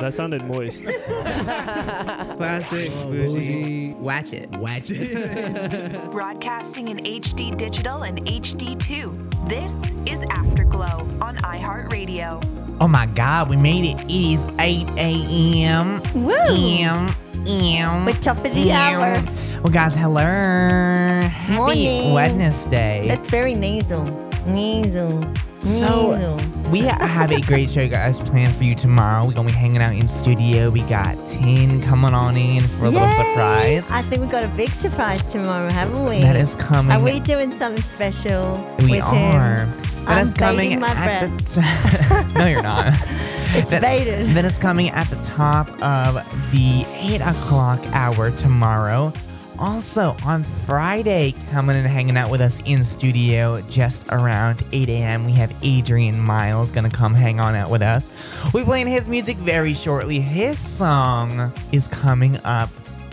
[0.00, 0.82] That sounded moist.
[2.36, 4.48] Classic, oh, bougie, watch it.
[4.52, 6.10] Watch it.
[6.10, 9.48] Broadcasting in HD digital and HD2.
[9.48, 9.74] This
[10.06, 12.42] is Afterglow on iHeartRadio.
[12.80, 14.02] Oh my God, we made it!
[14.04, 16.00] It is 8 a.m.
[16.14, 16.32] Woo!
[16.32, 17.14] Am,
[17.46, 19.02] am, We're top of the am.
[19.02, 19.60] hour.
[19.62, 20.22] Well, guys, hello.
[20.22, 22.14] Happy Morning.
[22.14, 23.04] Wednesday.
[23.06, 24.04] That's very nasal.
[24.46, 25.30] Nasal.
[25.62, 26.38] So
[26.70, 29.26] we have a great show, guys, planned for you tomorrow.
[29.26, 30.70] We're gonna be hanging out in studio.
[30.70, 33.88] We got Tin coming on in for a little surprise.
[33.90, 36.20] I think we got a big surprise tomorrow, haven't we?
[36.20, 36.92] That is coming.
[36.92, 38.66] Are we doing something special?
[38.80, 39.58] We with are.
[39.66, 39.82] Him?
[40.06, 42.94] That I'm is coming at the t- No, you're not.
[43.52, 44.36] It's that, baited.
[44.36, 46.14] That is coming at the top of
[46.52, 49.12] the 8 o'clock hour tomorrow.
[49.60, 55.26] Also, on Friday, coming and hanging out with us in studio just around 8 a.m.,
[55.26, 58.10] we have Adrian Miles gonna come hang on out with us.
[58.54, 60.18] We're playing his music very shortly.
[60.18, 62.70] His song is coming up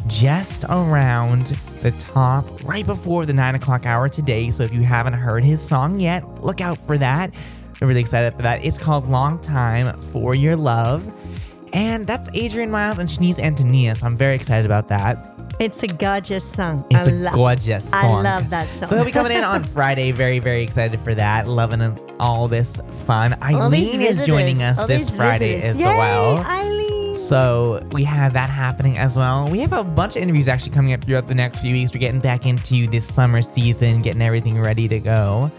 [0.08, 1.48] just around
[1.82, 4.50] the top, right before the 9 o'clock hour today.
[4.50, 7.34] So if you haven't heard his song yet, look out for that.
[7.82, 8.64] I'm really excited for that.
[8.64, 11.14] It's called Long Time for Your Love.
[11.74, 13.96] And that's Adrian Miles and Shanice Antonia.
[13.96, 15.37] So I'm very excited about that.
[15.60, 16.86] It's a gorgeous song.
[16.92, 17.94] It's I a lo- gorgeous song.
[17.94, 18.88] I love that song.
[18.90, 20.12] So he'll be coming in on Friday.
[20.12, 21.48] Very, very excited for that.
[21.48, 23.36] Loving all this fun.
[23.42, 25.78] Eileen is joining us All this Friday visitors.
[25.78, 26.38] as Yay, well.
[26.46, 27.16] Eileen.
[27.16, 29.48] So we have that happening as well.
[29.50, 31.92] We have a bunch of interviews actually coming up throughout the next few weeks.
[31.92, 35.50] We're getting back into this summer season, getting everything ready to go.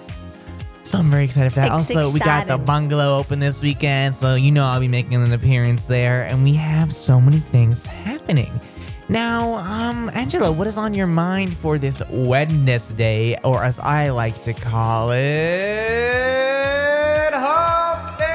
[0.85, 1.67] So I'm very excited for that.
[1.81, 5.15] It's also, we got the bungalow open this weekend, so you know I'll be making
[5.15, 6.23] an appearance there.
[6.23, 8.59] And we have so many things happening.
[9.11, 14.43] Now, um, Angela, what is on your mind for this Wednesday, or as I like
[14.43, 15.19] to call it,
[17.33, 18.27] Hump Day?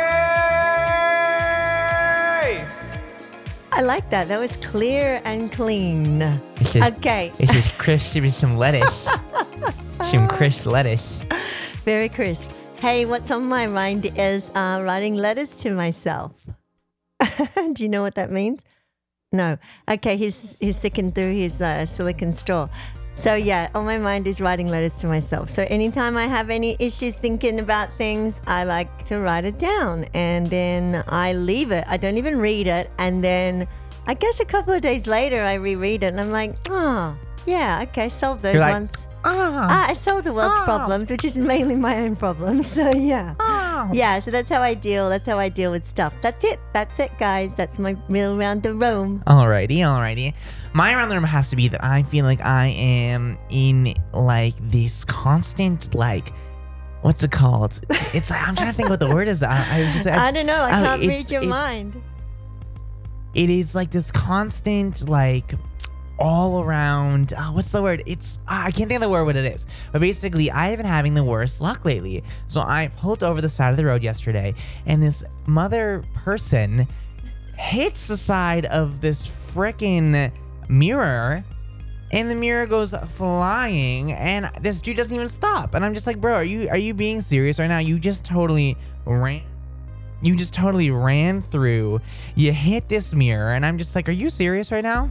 [3.72, 4.28] I like that.
[4.30, 6.24] That was clear and clean.
[6.60, 7.32] It's just, Okay.
[7.38, 9.08] it's just crisp with some lettuce.
[10.10, 11.20] some crisp lettuce.
[11.86, 12.50] Very crisp.
[12.80, 16.32] Hey, what's on my mind is uh, writing letters to myself.
[17.74, 18.62] Do you know what that means?
[19.34, 19.58] No.
[19.90, 22.70] Okay, he's he's sticking through his uh, silicon straw.
[23.16, 25.50] So yeah, on my mind is writing letters to myself.
[25.50, 30.06] So anytime I have any issues thinking about things, I like to write it down,
[30.14, 31.84] and then I leave it.
[31.88, 33.68] I don't even read it, and then
[34.08, 37.16] I guess a couple of days later I reread it, and I'm like, oh
[37.46, 38.92] yeah, okay, solve those like, ones.
[39.26, 40.64] Ah, Ah, I solved the world's Oh.
[40.66, 42.68] problems, which is mainly my own problems.
[42.74, 43.36] So yeah.
[43.40, 43.90] ah.
[43.94, 45.10] Yeah, so that's how I deal.
[45.10, 46.14] That's how I deal with stuff.
[46.22, 46.60] That's it.
[46.74, 47.54] That's it, guys.
[47.56, 49.24] That's my real round the room.
[49.28, 50.34] Alrighty, alrighty.
[50.74, 54.56] My around the room has to be that I feel like I am in like
[54.72, 56.34] this constant like
[57.02, 57.80] what's it called?
[58.14, 59.44] It's like I'm trying to think what the word is.
[59.44, 60.56] I, I just I don't know.
[60.56, 62.02] I uh, can't read your mind.
[63.36, 65.54] It is like this constant like
[66.24, 68.02] all around uh, what's the word?
[68.06, 69.68] It's uh, i can't think of the word what it is.
[69.92, 72.24] But basically i have been having the worst luck lately.
[72.48, 74.56] So i pulled over the side of the road yesterday
[74.86, 76.88] and this mother person
[77.58, 80.32] hits the side of this frickin'
[80.70, 81.44] mirror
[82.14, 85.76] and the mirror goes flying and this dude doesn't even stop.
[85.76, 87.80] And i'm just like bro are you are you being serious right now?
[87.80, 89.44] You just totally ran
[90.22, 92.00] you just totally ran through.
[92.36, 95.10] You hit this mirror and i'm just like are you serious right now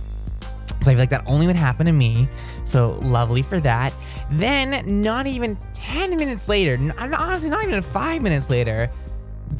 [0.83, 2.29] so I feel like that only would happen to me.
[2.65, 3.93] So lovely for that.
[4.31, 8.91] Then, not even 10 minutes later, honestly, not even five minutes later,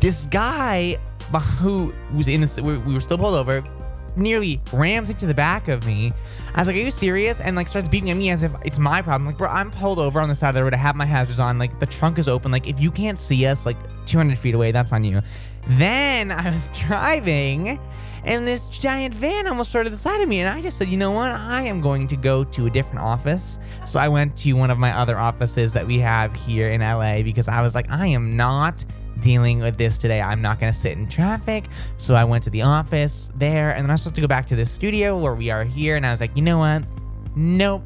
[0.01, 0.99] this guy
[1.59, 3.65] who was in this, we we were still pulled over,
[4.17, 6.13] nearly rams into the back of me.
[6.55, 8.79] I was like, "Are you serious?" And like starts beating at me as if it's
[8.79, 9.27] my problem.
[9.27, 10.75] Like, bro, I'm pulled over on the side of the road.
[10.75, 11.59] I have my hazards on.
[11.59, 12.51] Like the trunk is open.
[12.51, 15.23] Like if you can't see us, like 200 feet away, that's on you.
[15.69, 17.79] Then I was driving,
[18.25, 20.97] and this giant van almost started the side of me, and I just said, "You
[20.97, 21.31] know what?
[21.31, 24.79] I am going to go to a different office." So I went to one of
[24.79, 28.37] my other offices that we have here in LA because I was like, "I am
[28.37, 28.85] not."
[29.21, 30.21] dealing with this today.
[30.21, 31.65] I'm not going to sit in traffic.
[31.97, 34.47] So I went to the office there and then I was supposed to go back
[34.49, 35.97] to the studio where we are here.
[35.97, 36.85] And I was like, you know what?
[37.37, 37.83] Nope.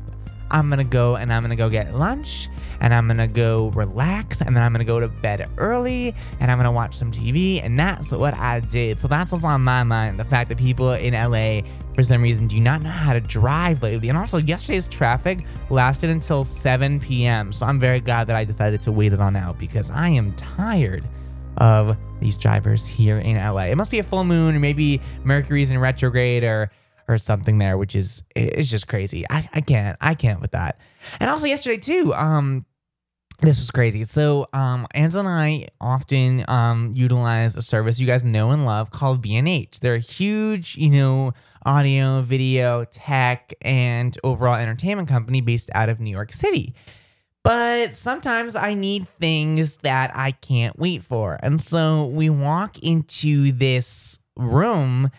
[0.50, 2.48] I'm to go and I'm to go get lunch
[2.80, 6.60] and I'm to go relax and then I'm to go to bed early and I'm
[6.60, 7.62] to watch some TV.
[7.62, 8.98] And that's what I did.
[9.00, 10.20] So that's what's on my mind.
[10.20, 11.60] The fact that people in LA,
[11.94, 14.08] for some reason, do not know how to drive lately.
[14.08, 17.52] And also, yesterday's traffic lasted until 7 p.m.
[17.52, 20.32] So I'm very glad that I decided to wait it on out because I am
[20.34, 21.04] tired
[21.58, 23.64] of these drivers here in LA.
[23.64, 26.70] It must be a full moon or maybe Mercury's in retrograde or
[27.08, 29.24] or something there, which is it's just crazy.
[29.30, 30.80] I, I can't I can't with that.
[31.20, 32.64] And also yesterday too, um
[33.42, 34.04] this was crazy.
[34.04, 38.90] So um Angela and I often um utilize a service you guys know and love
[38.90, 39.80] called B&H.
[39.80, 41.32] They're a huge, you know,
[41.64, 46.74] audio, video, tech, and overall entertainment company based out of New York City
[47.46, 51.38] but sometimes I need things that I can't wait for.
[51.44, 55.12] And so we walk into this room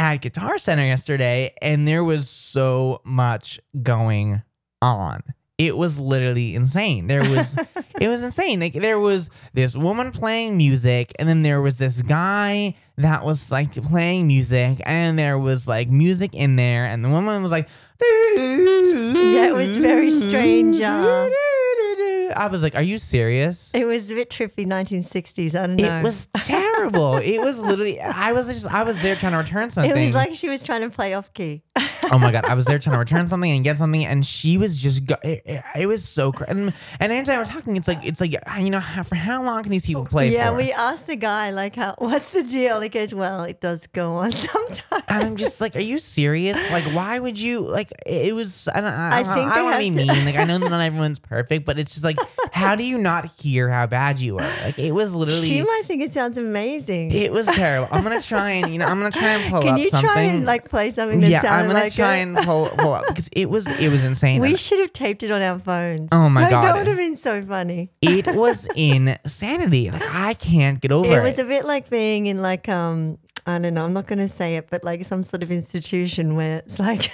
[0.00, 4.42] at Guitar Center yesterday, and there was so much going
[4.80, 5.22] on.
[5.58, 7.06] It was literally insane.
[7.06, 7.54] There was,
[8.00, 8.60] it was insane.
[8.60, 13.50] Like there was this woman playing music, and then there was this guy that was
[13.50, 17.68] like playing music, and there was like music in there, and the woman was like,
[18.00, 20.80] Yeah, it was very strange.
[20.80, 21.28] Uh,
[22.36, 25.54] I was like, "Are you serious?" it was a bit trippy 1960s.
[25.54, 26.00] I don't know.
[26.00, 27.16] It was terrible.
[27.16, 28.00] it was literally.
[28.00, 28.66] I was just.
[28.66, 29.90] I was there trying to return something.
[29.96, 31.62] It was like she was trying to play off key.
[32.10, 32.44] oh my god!
[32.44, 35.06] I was there trying to return something and get something, and she was just.
[35.06, 36.32] Go- it, it, it was so.
[36.32, 37.76] Cr- and and Angie and I were talking.
[37.76, 40.30] It's like it's like uh, you know how, for how long can these people play
[40.30, 40.56] yeah, for?
[40.56, 44.12] we asked the guy like, how, "What's the deal?" He goes, "Well, it does go
[44.12, 46.56] on sometimes." and I'm just like, are you serious?
[46.70, 47.92] Like, why would you like?
[48.06, 48.68] It was.
[48.68, 48.92] I don't.
[48.92, 50.24] I, I don't, think I don't want to be mean.
[50.24, 52.18] Like, I know not everyone's perfect, but it's just like,
[52.52, 54.52] how do you not hear how bad you are?
[54.62, 55.46] Like, it was literally.
[55.46, 57.12] She might think it sounds amazing.
[57.12, 57.88] It was terrible.
[57.90, 59.90] I'm gonna try and you know I'm gonna try and pull Can up something.
[59.90, 62.22] Can you try and like play something that yeah, sounded I'm like try it?
[62.22, 64.40] and pull, pull up because it was it was insane.
[64.40, 66.08] We should have taped it on our phones.
[66.12, 66.64] Oh my Like, God.
[66.64, 67.90] that would have been so funny.
[68.02, 69.90] it was insanity.
[69.90, 71.22] Like I can't get over It it.
[71.22, 74.56] was a bit like being in like um I don't know, I'm not gonna say
[74.56, 77.10] it, but like some sort of institution where it's like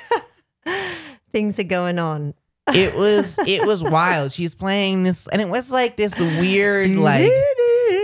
[1.32, 2.34] things are going on.
[2.74, 4.32] it was it was wild.
[4.32, 7.30] She's playing this, and it was like this weird like.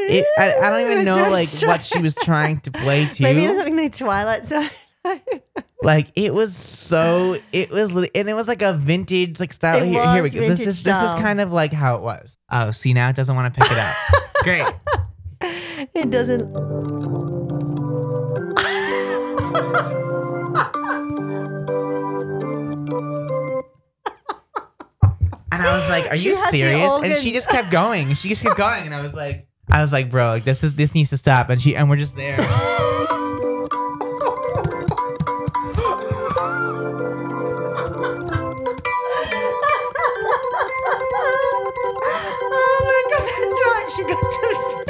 [0.05, 3.23] It, I, I don't even know like what she was trying to play to.
[3.23, 4.71] Maybe it's something like Twilight Zone.
[5.83, 9.83] Like it was so it was and it was like a vintage like style.
[9.83, 10.41] It here, here we go.
[10.41, 12.39] This is this is kind of like how it was.
[12.51, 13.97] Oh see now it doesn't want to pick it up.
[14.43, 14.67] Great.
[15.95, 16.43] It doesn't.
[25.51, 26.93] And i was like are you serious?
[27.03, 28.15] And she just kept going.
[28.15, 28.85] She just kept going.
[28.85, 31.49] And i was like i was like bro like this is this needs to stop.
[31.51, 32.39] And she and we're just there
[43.97, 44.83] She got some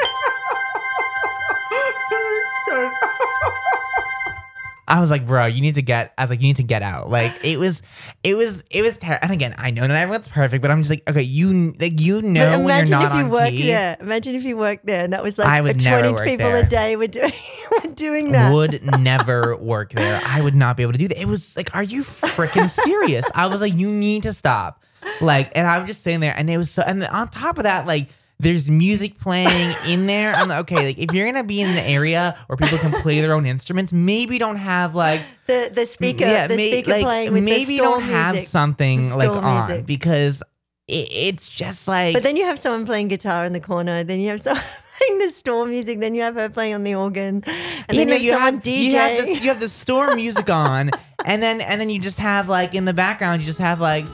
[4.93, 6.13] I was like, bro, you need to get.
[6.19, 7.09] I was like, you need to get out.
[7.09, 7.81] Like, it was,
[8.23, 8.99] it was, it was.
[8.99, 9.21] terrible.
[9.23, 12.21] and again, I know not everyone's perfect, but I'm just like, okay, you, like, you
[12.21, 13.97] know, when you're imagine not if you on work key, there.
[14.01, 16.25] Imagine if you worked there and that was like I would uh, never 20 work
[16.27, 16.65] people there.
[16.65, 17.33] a day were doing
[17.71, 18.53] were doing that.
[18.53, 20.21] would never work there.
[20.27, 21.19] I would not be able to do that.
[21.19, 23.25] It was like, are you freaking serious?
[23.35, 24.85] I was like, you need to stop.
[25.23, 26.83] Like, and I was just sitting there, and it was so.
[26.83, 28.09] And on top of that, like.
[28.43, 30.35] There's music playing in there.
[30.35, 33.21] I'm like, okay, like if you're gonna be in an area where people can play
[33.21, 37.03] their own instruments, maybe don't have like the the speaker, yeah, the may- speaker like,
[37.03, 38.49] playing with maybe the don't have music.
[38.49, 39.87] something like on music.
[39.87, 40.43] because
[40.89, 44.03] it, it's just like But then you have someone playing guitar in the corner.
[44.03, 44.65] Then you have someone
[44.99, 46.01] playing the storm music.
[46.01, 47.45] Then you have her playing on the organ.
[47.47, 48.91] And you then know you have someone have DJing.
[48.91, 50.91] you have this you have the storm music on
[51.25, 54.05] and then and then you just have like in the background you just have like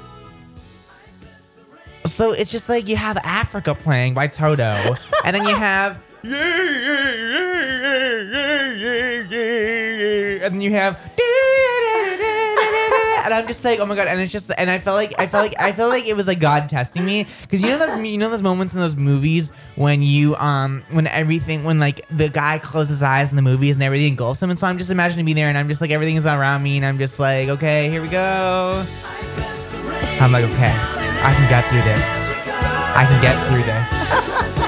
[2.08, 6.00] so it's just like you have Africa playing by Toto and then you have
[10.42, 10.98] and then you have
[13.28, 15.26] and I'm just like, oh my god, and it's just, and I felt like, I
[15.26, 18.06] felt like, I felt like it was like God testing me, because you know those,
[18.06, 22.30] you know those moments in those movies when you, um, when everything, when like the
[22.30, 24.88] guy closes his eyes in the movies and everything engulfs him, and so I'm just
[24.88, 27.50] imagining being there, and I'm just like, everything is around me, and I'm just like,
[27.50, 28.86] okay, here we go.
[30.20, 32.04] I'm like, okay, I can get through this.
[32.96, 33.88] I can get through this.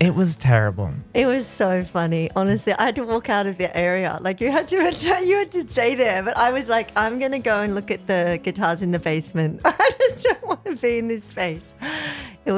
[0.00, 0.94] It was terrible.
[1.12, 2.30] It was so funny.
[2.34, 4.18] Honestly, I had to walk out of the area.
[4.22, 4.76] Like you had to,
[5.26, 6.22] you had to stay there.
[6.22, 9.60] But I was like, I'm gonna go and look at the guitars in the basement.
[9.66, 11.74] I just don't want to be in this space.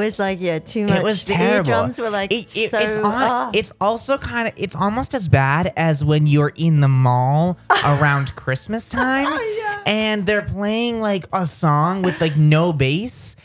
[0.00, 0.98] It was like, yeah, too much.
[0.98, 1.70] It was the terrible.
[1.70, 2.78] eardrums were like It- it- so.
[2.78, 3.50] it's, on- ah.
[3.54, 8.34] it's also kind of it's almost as bad as when you're in the mall around
[8.36, 9.26] Christmas time
[9.58, 9.82] Yeah.
[9.86, 13.36] and they're playing like a song with like no bass.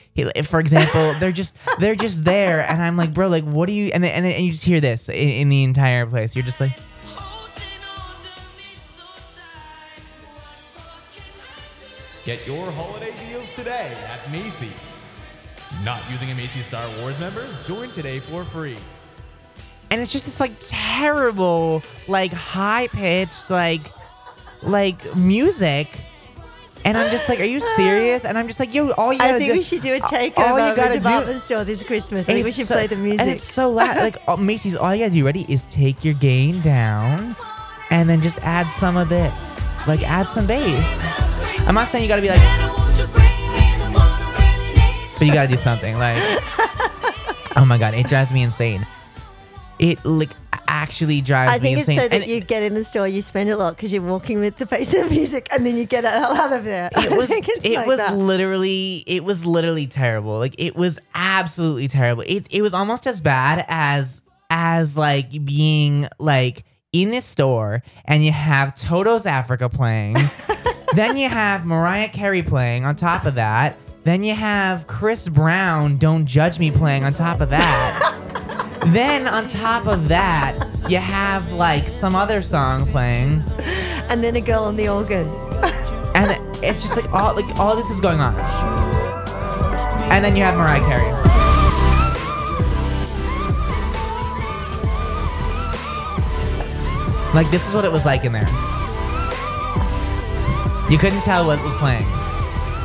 [0.45, 3.91] For example, they're just they're just there, and I'm like, bro, like, what do you?
[3.93, 6.35] And and, and you just hear this in, in the entire place.
[6.35, 6.71] You're just like,
[12.25, 14.86] Get your holiday deals today at Macy's.
[15.83, 17.45] Not using a Macy's Star Rewards member?
[17.67, 18.77] Join today for free.
[19.91, 23.81] and it's just this like terrible, like high pitched, like
[24.63, 25.87] like music.
[26.85, 28.23] And I'm just like, are you serious?
[28.23, 29.99] And I'm just like, yo, all you gotta I think do, we should do a
[29.99, 32.21] all takeover you of the gotta do- department store this Christmas.
[32.29, 33.21] I think we should so- play the music.
[33.21, 33.97] And it's so loud.
[33.97, 37.35] like uh, Macy's, all you gotta do, ready, is take your gain down
[37.89, 39.33] and then just add some of this.
[39.85, 40.83] Like add some bass.
[41.67, 43.26] I'm not saying you gotta be like,
[45.17, 45.97] but you gotta do something.
[45.97, 46.17] Like,
[47.55, 48.85] oh my god, it drives me insane.
[49.79, 50.31] It like
[50.67, 51.97] actually drives I me think it's insane.
[51.97, 54.39] so that And you get in the store, you spend a lot because you're walking
[54.39, 56.89] with the pace of the music, and then you get out out of there.
[56.95, 58.15] I it was it like was that.
[58.15, 63.21] literally it was literally terrible like it was absolutely terrible it, it was almost as
[63.21, 66.63] bad as as like being like
[66.93, 70.15] in this store and you have Toto's Africa playing
[70.93, 75.97] then you have Mariah Carey playing on top of that then you have Chris Brown
[75.97, 80.57] Don't Judge Me playing on top of that then on top of that
[80.89, 83.43] you have like some other song playing
[84.09, 85.27] and then a girl on the organ.
[86.15, 86.31] and
[86.63, 88.35] it's just like all like all this is going on.
[90.09, 91.11] And then you have Mariah Carey.
[97.33, 98.47] Like this is what it was like in there.
[100.89, 102.05] You couldn't tell what was playing.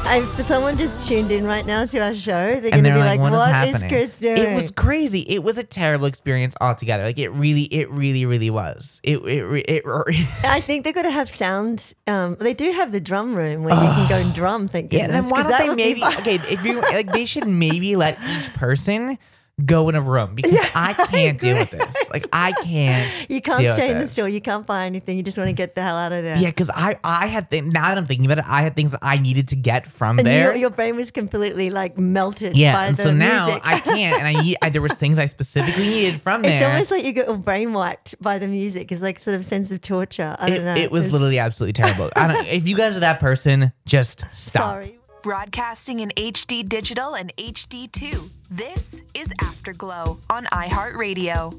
[0.05, 3.21] If someone just tuned in right now to our show, they're going to be like,
[3.21, 3.89] what is "What is happening?
[3.89, 5.21] Chris doing?" It was crazy.
[5.21, 7.05] It was a terrible experience altogether.
[7.05, 9.01] Like it really, it really, really was.
[9.03, 11.95] It, it, it, re- I think they're going to have sound.
[12.07, 14.69] Um, they do have the drum room where you can go and drum.
[14.69, 15.23] Thank Yeah, goodness.
[15.23, 16.35] then why don't they maybe okay?
[16.35, 19.19] If you like, they should maybe let each person
[19.65, 21.95] go in a room because I can't deal with this.
[22.13, 23.31] Like I can't.
[23.31, 24.29] You can't stay in the store.
[24.29, 25.17] You can't buy anything.
[25.17, 26.37] You just want to get the hell out of there.
[26.39, 28.93] Yeah, because I I had th- now that I'm thinking about it, I had things
[28.93, 30.45] that I needed to get from And there.
[30.51, 33.63] your, your brain was completely like melted yeah, by and the so now music.
[33.65, 36.57] I can't, and I, need, I there was things I specifically needed from there.
[36.57, 38.91] It's almost like you got brain wiped by the music.
[38.93, 40.37] It's like sort of sense of torture.
[40.39, 40.75] I it, don't know.
[40.75, 42.11] it was It's- literally absolutely terrible.
[42.17, 42.47] I don't.
[42.47, 44.63] If you guys are that person, just stop.
[44.73, 44.99] Sorry.
[45.23, 48.29] Broadcasting in HD digital and HD2.
[48.51, 51.59] This is Afterglow on iHeartRadio.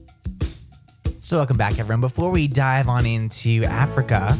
[1.22, 2.02] So welcome back, everyone.
[2.02, 4.38] Before we dive on into Africa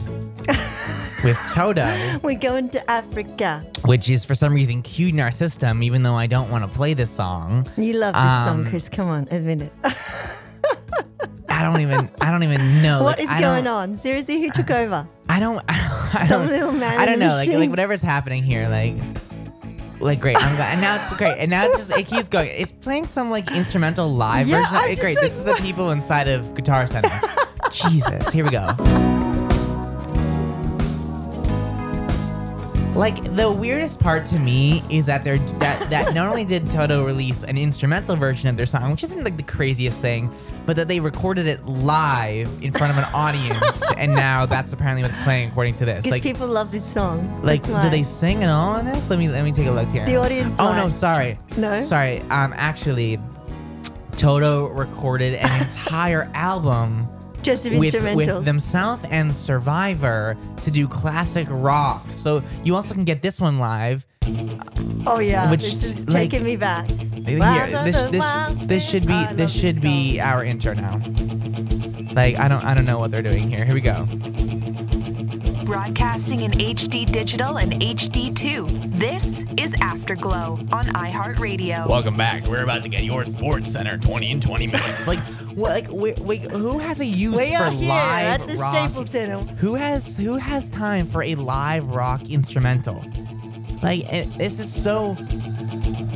[1.24, 2.20] with Toto.
[2.22, 3.66] We're going to Africa.
[3.86, 6.74] which is for some reason cued in our system, even though I don't want to
[6.76, 7.66] play this song.
[7.78, 8.90] You love this Um, song, Chris.
[8.90, 9.74] Come on, admit it.
[11.50, 13.04] I don't even, I don't even know.
[13.04, 13.98] what like, is I going on?
[13.98, 15.08] Seriously, who took over?
[15.30, 17.30] I don't, I Some don't, little man I don't know.
[17.30, 18.96] Like, like whatever's happening here, like,
[20.00, 20.36] like great.
[20.38, 22.50] I'm glad, and now it's great, and now it's just it keeps going.
[22.54, 25.00] It's playing some like instrumental live Yeah, version.
[25.00, 25.16] Great.
[25.16, 27.12] like, this is the people inside of Guitar Center.
[27.72, 28.68] Jesus, here we go.
[32.96, 37.04] Like the weirdest part to me is that they're that that not only did Toto
[37.04, 40.32] release an instrumental version of their song, which isn't like the craziest thing,
[40.68, 45.02] but that they recorded it live in front of an audience, and now that's apparently
[45.02, 46.04] what's playing according to this.
[46.04, 47.42] Because Like, people love this song.
[47.42, 49.10] like, do they sing at all in this?
[49.10, 50.06] Let me let me take a look here.
[50.06, 51.40] The audience Oh no, sorry.
[51.58, 51.82] No?
[51.82, 52.20] Sorry.
[52.30, 53.20] Um, actually,
[54.18, 57.08] Toto recorded an entire album
[57.44, 62.06] just with with themselves and Survivor to do classic rock.
[62.14, 64.06] So you also can get this one live.
[65.06, 66.90] oh yeah, which, this is like, taking me back.
[66.90, 71.02] Here, this this this should be this should be our intro now.
[72.14, 73.66] Like I don't I don't know what they're doing here.
[73.66, 74.08] Here we go.
[75.66, 79.00] Broadcasting in HD digital and HD2.
[79.00, 81.88] This is Afterglow on iHeartRadio.
[81.88, 82.46] Welcome back.
[82.46, 85.08] We're about to get your Sports Center 20 in 20 minutes.
[85.08, 88.58] Like Well, like, wait, wait, who has a use We for here live at the
[88.58, 88.72] rock?
[88.74, 89.40] Staples Center.
[89.56, 93.04] Who has who has time for a live rock instrumental?
[93.82, 95.18] Like, it, this is so.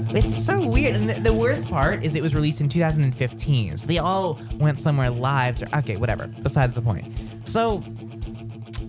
[0.09, 3.88] It's so weird, and the, the worst part is it was released in 2015, so
[3.88, 5.57] they all went somewhere live.
[5.57, 6.27] To, okay, whatever.
[6.27, 7.13] Besides the point.
[7.43, 7.83] So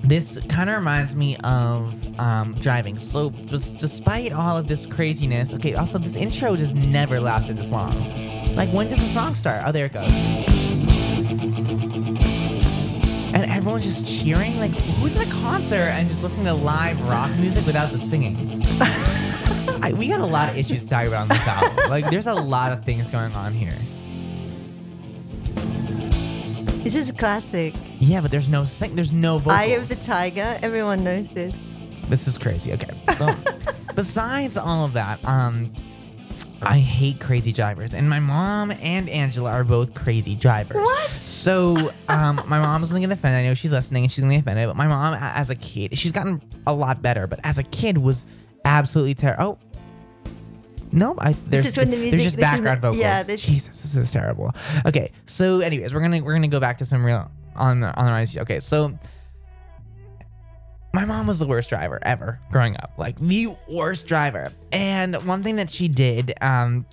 [0.05, 2.99] this kind of reminds me of um, driving.
[2.99, 5.75] So just despite all of this craziness, okay.
[5.75, 8.38] Also, this intro just never lasted this long.
[8.59, 9.63] Like, when does the song start?
[9.65, 10.11] Oh, there it goes.
[13.33, 14.59] And everyone's just cheering.
[14.59, 18.65] Like, who's at a concert and just listening to live rock music without the singing?
[19.81, 21.79] I, we got a lot of issues to talk about on this album.
[21.89, 23.77] Like, there's a lot of things going on here.
[26.83, 27.75] This is a classic.
[28.01, 28.97] Yeah, but there's no sing.
[28.97, 29.55] There's no vocals.
[29.55, 30.59] Eye of the Tiger.
[30.63, 31.55] Everyone knows this.
[32.09, 32.73] This is crazy.
[32.73, 33.01] Okay.
[33.17, 33.33] So,
[33.95, 35.73] besides all of that, um,
[36.61, 40.77] I hate crazy drivers, and my mom and Angela are both crazy drivers.
[40.79, 41.11] What?
[41.11, 43.41] So, um, my mom's only gonna get offended.
[43.41, 44.67] I know she's listening, and she's gonna get offended.
[44.69, 47.27] But my mom, as a kid, she's gotten a lot better.
[47.27, 48.25] But as a kid, was
[48.65, 49.59] absolutely terrible.
[49.61, 49.69] Oh.
[50.91, 52.97] No, I there's is when the there's just background the- vocals.
[53.01, 54.53] yeah, this- Jesus, this is terrible.
[54.87, 58.07] Okay, so anyways, we're gonna we're gonna go back to some real on the on
[58.07, 58.37] the rise.
[58.37, 58.99] Okay, so
[60.99, 64.51] my mom was the worst driver ever growing up, like the worst driver.
[64.73, 66.87] And one thing that she did, um,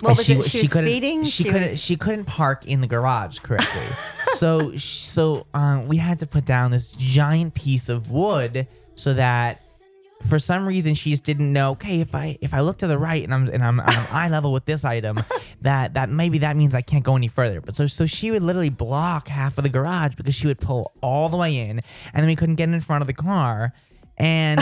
[0.00, 0.44] What was she, it?
[0.44, 1.24] She was couldn't, speeding?
[1.24, 1.70] She, She couldn't.
[1.72, 3.82] was- She couldn't park in the garage correctly.
[4.36, 9.60] so, so um, we had to put down this giant piece of wood so that.
[10.28, 11.72] For some reason, she just didn't know.
[11.72, 14.28] Okay, if I if I look to the right and I'm and I'm, I'm eye
[14.28, 15.18] level with this item,
[15.62, 17.60] that that maybe that means I can't go any further.
[17.60, 20.92] But so so she would literally block half of the garage because she would pull
[21.02, 21.80] all the way in,
[22.12, 23.72] and then we couldn't get in front of the car,
[24.18, 24.60] and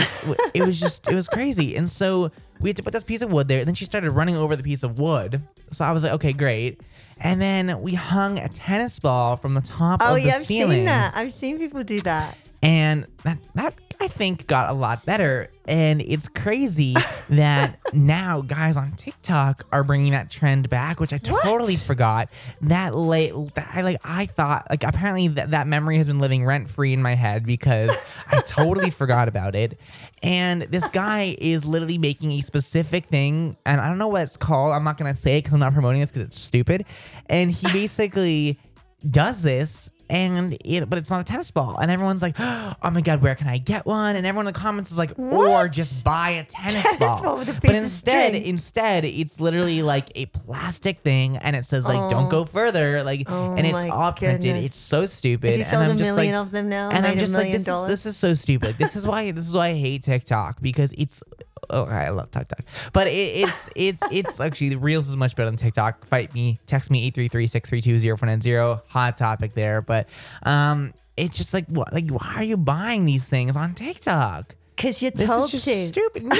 [0.53, 1.75] it was just it was crazy.
[1.75, 3.59] And so we had to put this piece of wood there.
[3.59, 5.41] And then she started running over the piece of wood.
[5.71, 6.79] So I was like, okay, great.
[7.19, 10.45] And then we hung a tennis ball from the top Oh of the yeah, I've
[10.45, 11.15] ceiling seen that.
[11.17, 12.37] I've seen people do that.
[12.63, 15.49] and that that I think got a lot better.
[15.67, 16.95] And it's crazy
[17.29, 21.81] that now guys on TikTok are bringing that trend back, which I totally What?
[21.81, 22.29] forgot.
[22.61, 26.45] That late, that I like, I thought like apparently that that memory has been living
[26.45, 27.91] rent free in my head because
[28.31, 29.79] I totally forgot about it.
[30.21, 34.37] And this guy is literally making a specific thing, and I don't know what it's
[34.37, 34.71] called.
[34.73, 36.85] I'm not gonna say it because I'm not promoting this because it's stupid.
[37.27, 38.59] And he basically
[39.05, 41.77] does this and it but it's not a tennis ball.
[41.77, 44.15] And everyone's like oh my god where can i get one?
[44.15, 47.45] And everyone in the comments is like or just buy a tennis, Tennis ball, ball
[47.45, 52.29] but instead instead it's literally like a plastic thing and it says like don't Oh.
[52.29, 54.55] go further like Oh and it's all printed.
[54.55, 56.89] It's so stupid and i'm a just million like of them now?
[56.89, 58.77] and Made i'm just like this is, this is so stupid.
[58.77, 61.21] This is why this is why i hate tiktok because it's
[61.69, 62.59] Oh, I love TikTok,
[62.93, 66.05] but it, it's it's it's actually the Reels is much better than TikTok.
[66.05, 68.81] Fight me, text me 833-632-0490.
[68.87, 70.07] Hot topic there, but
[70.43, 74.55] um, it's just like what like why are you buying these things on TikTok?
[74.75, 75.87] Because you're This told is just to.
[75.87, 76.27] stupid.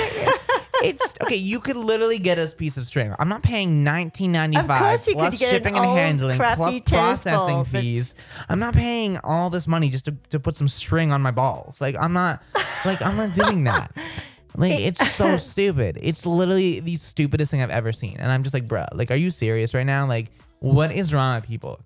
[0.83, 1.37] It's okay.
[1.37, 3.15] You could literally get a piece of string.
[3.17, 4.59] I'm not paying 19.95
[4.95, 8.13] Of could plus shipping and handling plus processing that's- fees.
[8.49, 11.79] I'm not paying all this money just to, to put some string on my balls.
[11.79, 12.43] Like I'm not
[12.83, 13.95] like I'm not doing that.
[14.57, 15.97] Like it's so stupid.
[16.01, 18.17] It's literally the stupidest thing I've ever seen.
[18.19, 20.07] And I'm just like, bruh, like, are you serious right now?
[20.07, 21.79] Like, what is wrong with people?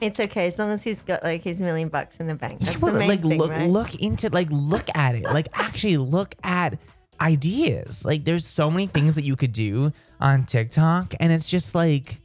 [0.00, 2.60] It's okay as long as he's got like his million bucks in the bank.
[2.60, 3.68] That's Yeah, the main like thing, look right?
[3.68, 5.24] look into like look at it.
[5.24, 6.78] Like actually look at
[7.20, 8.04] ideas.
[8.04, 12.20] Like there's so many things that you could do on TikTok and it's just like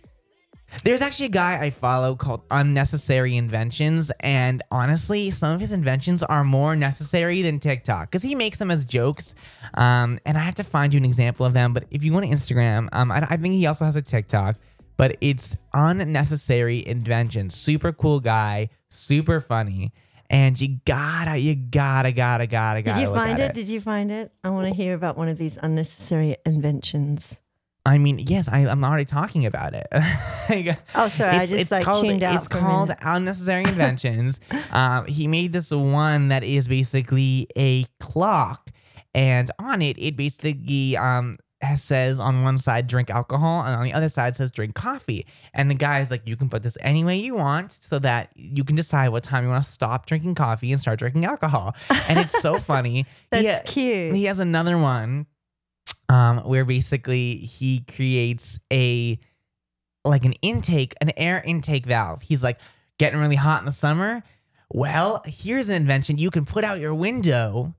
[0.84, 6.24] there's actually a guy I follow called Unnecessary Inventions, and honestly, some of his inventions
[6.24, 9.36] are more necessary than TikTok because he makes them as jokes.
[9.76, 11.74] Um, and I have to find you an example of them.
[11.74, 14.57] But if you go to Instagram, um, I, I think he also has a TikTok,
[14.97, 17.55] but it's Unnecessary Inventions.
[17.55, 19.93] Super cool guy, super funny,
[20.30, 22.99] and you gotta, you gotta, gotta, gotta, gotta.
[22.99, 23.53] Did you find at it?
[23.53, 24.32] Did you find it?
[24.43, 27.39] I want to hear about one of these unnecessary inventions.
[27.86, 29.88] I mean, yes, I, I'm already talking about it.
[30.49, 32.93] Like, Oh, sorry, I just, like, called, tuned out It's called.
[33.01, 34.41] Unnecessary Inventions.
[34.71, 38.69] um, he made this one that is basically a clock,
[39.15, 41.36] and on it, it basically um
[41.77, 45.25] says on one side drink alcohol, and on the other side says drink coffee.
[45.53, 48.65] And the guy's like, you can put this any way you want, so that you
[48.65, 51.73] can decide what time you want to stop drinking coffee and start drinking alcohol.
[52.09, 53.05] And it's so funny.
[53.29, 54.13] That's He- cute.
[54.15, 55.25] he has another one
[56.10, 59.18] um where basically he creates a
[60.06, 62.60] like an intake an air intake valve he's like
[62.97, 64.24] getting really hot in the summer
[64.70, 67.74] well here's an invention you can put out your window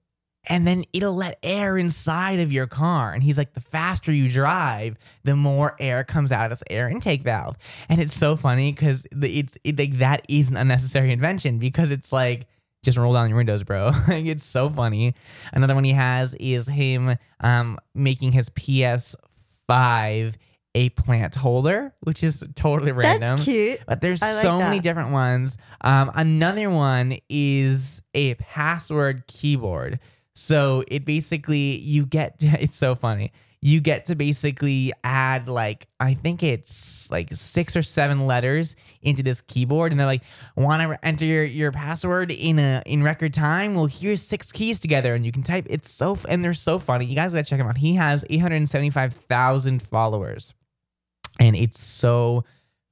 [0.47, 3.12] and then it'll let air inside of your car.
[3.12, 6.89] And he's like, the faster you drive, the more air comes out of this air
[6.89, 7.57] intake valve.
[7.89, 12.12] And it's so funny because it's it, like that is an unnecessary invention because it's
[12.12, 12.47] like
[12.85, 13.91] just roll down your windows, bro.
[14.09, 15.14] like it's so funny.
[15.53, 20.35] Another one he has is him um making his PS5
[20.76, 23.37] a plant holder, which is totally random.
[23.37, 23.80] That's cute.
[23.87, 25.57] But there's like so many different ones.
[25.80, 30.01] Um, another one is a password keyboard.
[30.35, 33.32] So it basically you get it's so funny.
[33.67, 39.23] You get to basically add like I think it's like six or seven letters into
[39.23, 40.23] this keyboard, and they're like,
[40.55, 43.75] "Want to enter your, your password in a in record time?
[43.75, 45.67] Well, here's six keys together, and you can type.
[45.71, 47.07] It's so f- and they're so funny.
[47.07, 47.79] You guys gotta check him out.
[47.79, 50.53] He has eight hundred seventy five thousand followers
[51.41, 52.45] and it's so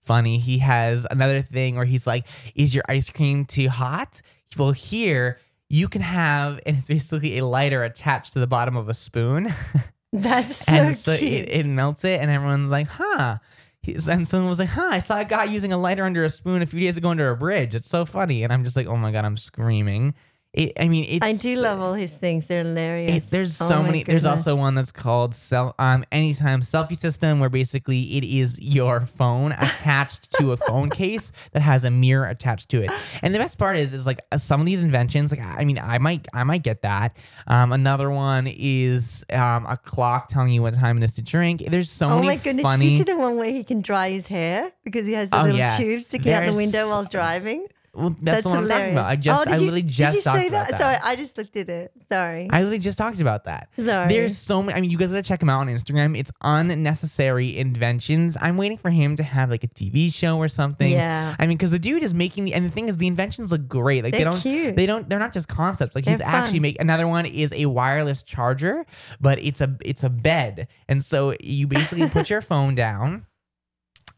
[0.04, 0.38] funny.
[0.38, 4.20] He has another thing where he's like, "Is your ice cream too hot?"
[4.56, 8.88] Well, here you can have, and it's basically a lighter attached to the bottom of
[8.88, 9.54] a spoon,
[10.12, 11.32] That's so and so cute.
[11.32, 13.38] it, it melts it, and everyone's like, "Huh."
[13.80, 16.30] He's, and someone was like, "Huh, I saw a guy using a lighter under a
[16.30, 17.74] spoon a few days ago under a bridge.
[17.74, 20.14] It's so funny." And I'm just like, "Oh my god, I'm screaming."
[20.54, 22.46] It, I mean, it's I do love all his things.
[22.46, 23.24] They're hilarious.
[23.24, 24.02] it, there's Oh so many.
[24.02, 29.06] There's also one that's called self um anytime selfie system where basically it is your
[29.16, 32.90] phone attached to a phone case that has a mirror attached to it.
[33.22, 35.78] And the best part is is like uh, some of these inventions like I mean
[35.78, 37.16] I might I might get that.
[37.46, 41.62] Um another one is um a clock telling you what time it is to drink.
[41.66, 42.62] There's so Oh many Oh my goodness!
[42.64, 45.30] funny Did you see the one where he can dry his hair because he has
[45.30, 45.78] the Oh, little yeah.
[45.78, 47.66] tube sticking out the window while driving?
[47.94, 49.06] Well, that's, the one I'm talking about.
[49.06, 50.80] I just Oh, did I you- literally did just you talked say about that.
[50.80, 51.92] Sorry, I just looked at it.
[52.08, 52.48] Sorry.
[52.50, 53.68] I literally just talked about that.
[53.78, 54.08] Sorry.
[54.08, 54.78] There's so many.
[54.78, 56.16] I mean, you guys gotta check him out on Instagram.
[56.18, 58.36] It's unnecessary inventions.
[58.40, 60.90] I'm waiting for him to have like a TV show or something.
[60.90, 61.36] Yeah.
[61.38, 63.68] I mean, because the dude is making the and the thing is, the inventions look
[63.68, 64.02] great.
[64.04, 64.40] Like they They're don't.
[64.40, 64.76] cute.
[64.76, 65.08] They don't.
[65.08, 65.94] They're not just concepts.
[65.94, 66.62] Like he's They're actually fun.
[66.62, 68.86] make another one is a wireless charger,
[69.20, 73.26] but it's a it's a bed, and so you basically put your phone down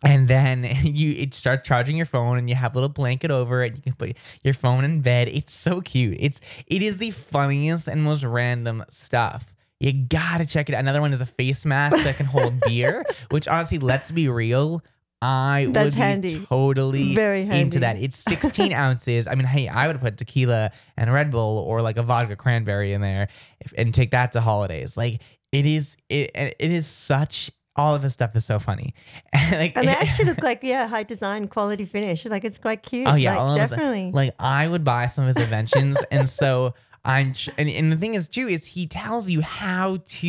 [0.04, 3.62] and then you it starts charging your phone and you have a little blanket over
[3.62, 7.10] it you can put your phone in bed it's so cute it's it is the
[7.10, 11.64] funniest and most random stuff you gotta check it out another one is a face
[11.64, 14.82] mask that can hold beer which honestly let's be real
[15.22, 16.46] I That's would be handy.
[16.50, 17.96] totally Very into that.
[17.96, 19.26] It's 16 ounces.
[19.26, 22.92] I mean, hey, I would put tequila and Red Bull or like a vodka cranberry
[22.92, 23.28] in there
[23.60, 24.98] if, and take that to holidays.
[24.98, 27.50] Like it is, it, it is such.
[27.76, 28.94] All of his stuff is so funny.
[29.52, 32.24] like, and they actually look like yeah, high design, quality finish.
[32.24, 33.08] Like it's quite cute.
[33.08, 34.10] Oh yeah, like, all of his- definitely.
[34.12, 37.34] Like I would buy some of his inventions, and so I'm.
[37.58, 40.28] And, and the thing is too is he tells you how to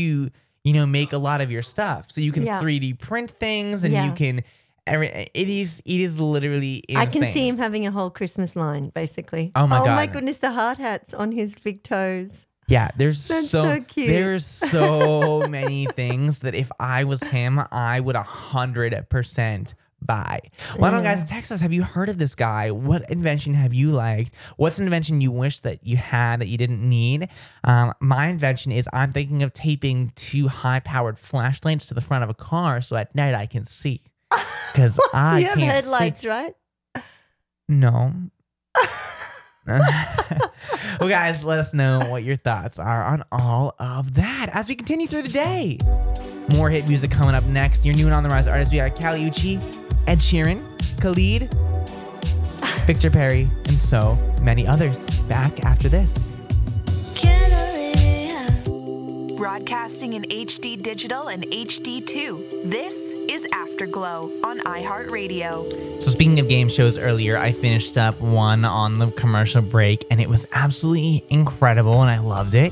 [0.64, 2.60] you know make a lot of your stuff, so you can Yeah.
[2.62, 4.44] 3D print things, and you can.
[4.88, 6.98] Every, it is it is literally insane.
[6.98, 9.52] I can see him having a whole Christmas line, basically.
[9.56, 12.46] Oh my Oh my goodness, the hard hats on his big toes.
[12.68, 14.08] Yeah, there's That's so, so cute.
[14.08, 20.40] there's so many things that if I was him, I would a hundred percent buy.
[20.78, 21.62] Why don't guys text us?
[21.62, 22.72] Have you heard of this guy?
[22.72, 24.34] What invention have you liked?
[24.58, 27.30] What's an invention you wish that you had that you didn't need?
[27.64, 32.30] Um, my invention is I'm thinking of taping two high-powered flashlights to the front of
[32.30, 34.02] a car so at night I can see.
[34.74, 36.28] Because I you have headlights, see.
[36.28, 36.54] right?
[37.70, 38.12] No.
[41.00, 44.76] well, guys, let us know what your thoughts are on all of that as we
[44.76, 45.78] continue through the day.
[46.52, 47.84] More hit music coming up next.
[47.84, 48.72] Your new and on the rise artists.
[48.72, 49.60] We got Kali Uchis,
[50.08, 50.62] Ed Sheeran,
[51.02, 51.50] Khalid,
[52.86, 55.04] Victor Perry, and so many others.
[55.22, 56.30] Back after this.
[59.38, 62.70] Broadcasting in HD digital and HD2.
[62.72, 62.96] This
[63.30, 66.02] is Afterglow on iHeartRadio.
[66.02, 70.22] So speaking of game shows earlier, I finished up one on the commercial break and
[70.22, 72.72] it was absolutely incredible and I loved it.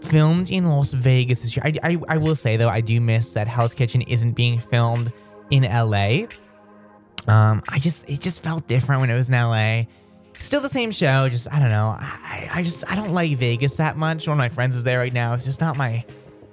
[0.00, 1.64] filmed in Las Vegas this year.
[1.66, 5.12] I, I, I will say though, I do miss that Hell's Kitchen isn't being filmed
[5.50, 6.26] in LA.
[7.26, 9.84] Um, I just it just felt different when it was in LA.
[10.42, 11.96] Still the same show, just I don't know.
[11.98, 14.26] I, I just I don't like Vegas that much.
[14.26, 15.32] One of my friends is there right now.
[15.34, 16.04] It's just not my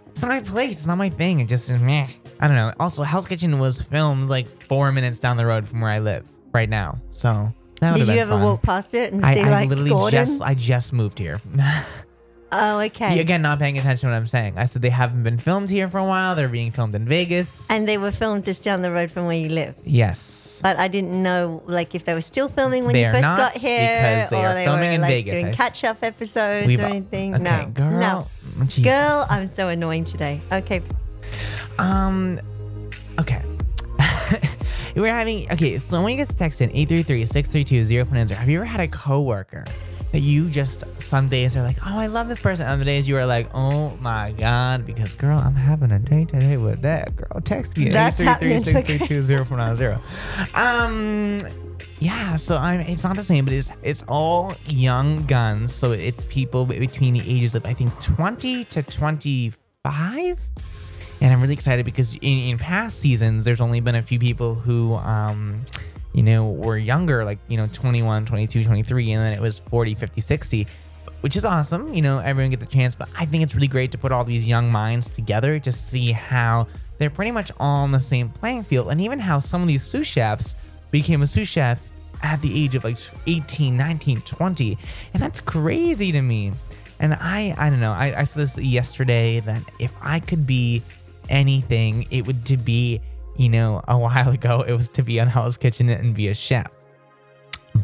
[0.08, 0.78] it's not my place.
[0.78, 1.40] It's not my thing.
[1.40, 2.08] It just meh.
[2.40, 2.74] I don't know.
[2.80, 6.26] Also, Hell's Kitchen was filmed like four minutes down the road from where I live
[6.54, 7.00] right now.
[7.12, 8.44] So that would Did have you been ever fun.
[8.44, 10.26] walk past it and I, see I like literally Gordon?
[10.26, 11.40] just I just moved here.
[12.52, 13.20] oh, okay.
[13.20, 14.58] Again, not paying attention to what I'm saying.
[14.58, 16.36] I said they haven't been filmed here for a while.
[16.36, 17.66] They're being filmed in Vegas.
[17.70, 19.76] And they were filmed just down the road from where you live.
[19.86, 20.38] yes.
[20.62, 23.56] But I didn't know, like, if they were still filming when They you first got
[23.56, 25.34] here, because they or are they filming were in like Vegas.
[25.42, 27.34] Doing catch-up episodes We've- or anything.
[27.36, 27.90] Okay, no, girl.
[27.92, 28.28] no,
[28.66, 28.84] Jesus.
[28.84, 30.42] girl, I'm so annoying today.
[30.52, 30.82] Okay,
[31.78, 32.42] Um,
[33.20, 33.42] okay.
[34.98, 38.88] We're having, okay, so when you guys text in 833-632-0490, have you ever had a
[38.90, 39.64] coworker
[40.12, 42.66] that you just, some days are like, oh, I love this person.
[42.66, 46.58] Other days you are like, oh my God, because girl, I'm having a date today
[46.58, 47.42] with that girl.
[47.42, 48.64] Text me at That's happening.
[48.64, 50.58] 833-632-0490.
[50.58, 51.42] Um,
[52.00, 52.80] yeah, so I'm.
[52.82, 55.74] It's not the same, but it's it's all young guns.
[55.74, 60.40] So it's people between the ages of I think 20 to 25
[61.22, 64.56] and I'm really excited because in, in past seasons, there's only been a few people
[64.56, 65.62] who, um,
[66.14, 69.96] you know, were younger, like, you know, 21, 22, 23, and then it was 40,
[69.96, 70.68] 50, 60,
[71.22, 71.94] which is awesome.
[71.94, 74.24] You know, everyone gets a chance, but I think it's really great to put all
[74.24, 78.64] these young minds together to see how they're pretty much all on the same playing
[78.64, 80.56] field, and even how some of these sous chefs
[80.92, 81.82] became a sous chef
[82.22, 82.98] at the age of like
[83.28, 84.78] 18, 19, 20.
[85.14, 86.52] And that's crazy to me.
[87.00, 87.94] And I, I don't know.
[87.94, 90.84] I, I said this yesterday that if I could be
[91.30, 93.00] anything, it would to be,
[93.40, 96.34] you know, a while ago, it was to be on Hell's Kitchen and be a
[96.34, 96.70] chef.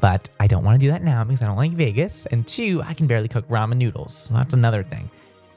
[0.01, 2.25] But I don't want to do that now because I don't like Vegas.
[2.25, 4.13] And two, I can barely cook ramen noodles.
[4.13, 5.09] So that's another thing.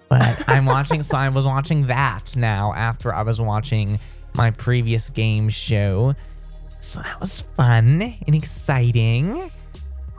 [0.09, 3.99] But I'm watching, so I was watching that now after I was watching
[4.34, 6.14] my previous game show.
[6.78, 9.51] So that was fun and exciting.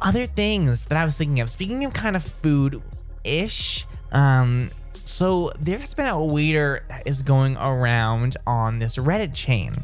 [0.02, 2.82] Other things that I was thinking of, speaking of kind of food
[3.24, 4.72] ish, um,
[5.10, 9.84] so there's been a waiter that is going around on this Reddit chain.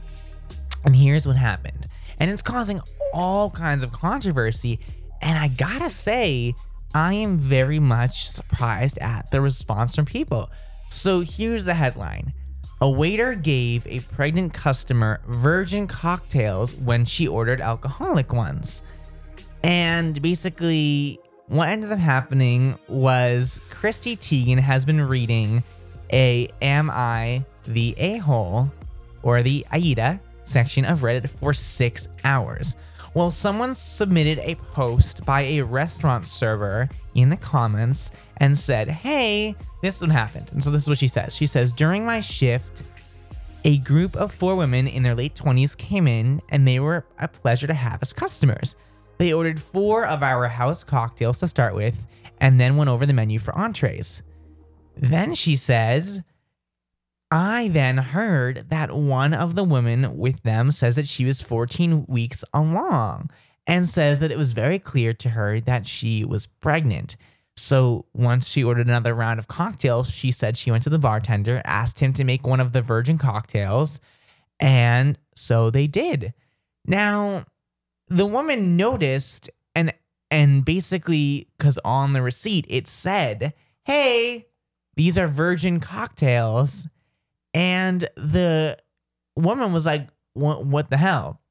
[0.86, 1.88] And here's what happened.
[2.20, 2.80] And it's causing
[3.12, 4.80] all kinds of controversy.
[5.22, 6.54] And I gotta say,
[6.94, 10.50] I am very much surprised at the response from people.
[10.90, 12.32] So here's the headline
[12.82, 18.84] A waiter gave a pregnant customer virgin cocktails when she ordered alcoholic ones.
[19.64, 25.64] And basically, what ended up happening was Chrissy Teigen has been reading
[26.12, 28.72] a Am I the A hole
[29.24, 32.76] or the AITA section of Reddit for six hours.
[33.14, 39.56] Well, someone submitted a post by a restaurant server in the comments and said, Hey,
[39.82, 40.50] this is what happened.
[40.52, 41.36] And so this is what she says.
[41.36, 42.84] She says, During my shift,
[43.64, 47.28] a group of four women in their late 20s came in and they were a
[47.28, 48.76] pleasure to have as customers.
[49.18, 51.96] They ordered four of our house cocktails to start with
[52.40, 54.22] and then went over the menu for entrees.
[54.98, 56.22] Then she says,
[57.32, 62.06] I then heard that one of the women with them says that she was 14
[62.08, 63.30] weeks along
[63.68, 67.16] and says that it was very clear to her that she was pregnant.
[67.58, 71.62] So once she ordered another round of cocktails, she said she went to the bartender,
[71.66, 74.00] asked him to make one of the virgin cocktails,
[74.60, 76.34] and so they did.
[76.86, 77.46] Now,
[78.08, 79.94] the woman noticed and
[80.32, 83.54] and basically cuz on the receipt it said,
[83.84, 84.48] "Hey,
[84.96, 86.88] these are virgin cocktails."
[87.54, 88.78] And the
[89.38, 91.42] woman was like, what, what the hell?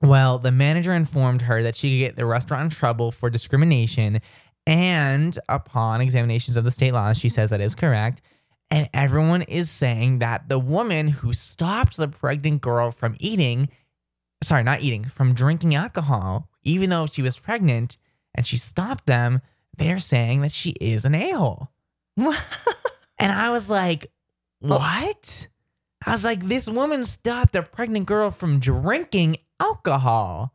[0.00, 4.20] Well, the manager informed her that she could get the restaurant in trouble for discrimination.
[4.66, 8.22] And upon examinations of the state laws, she says that is correct.
[8.70, 13.68] And everyone is saying that the woman who stopped the pregnant girl from eating,
[14.44, 17.96] sorry, not eating, from drinking alcohol, even though she was pregnant
[18.34, 19.40] and she stopped them,
[19.76, 21.70] they're saying that she is an a hole.
[23.18, 24.10] And I was like,
[24.60, 25.48] what?
[26.04, 30.52] I was like, this woman stopped a pregnant girl from drinking alcohol,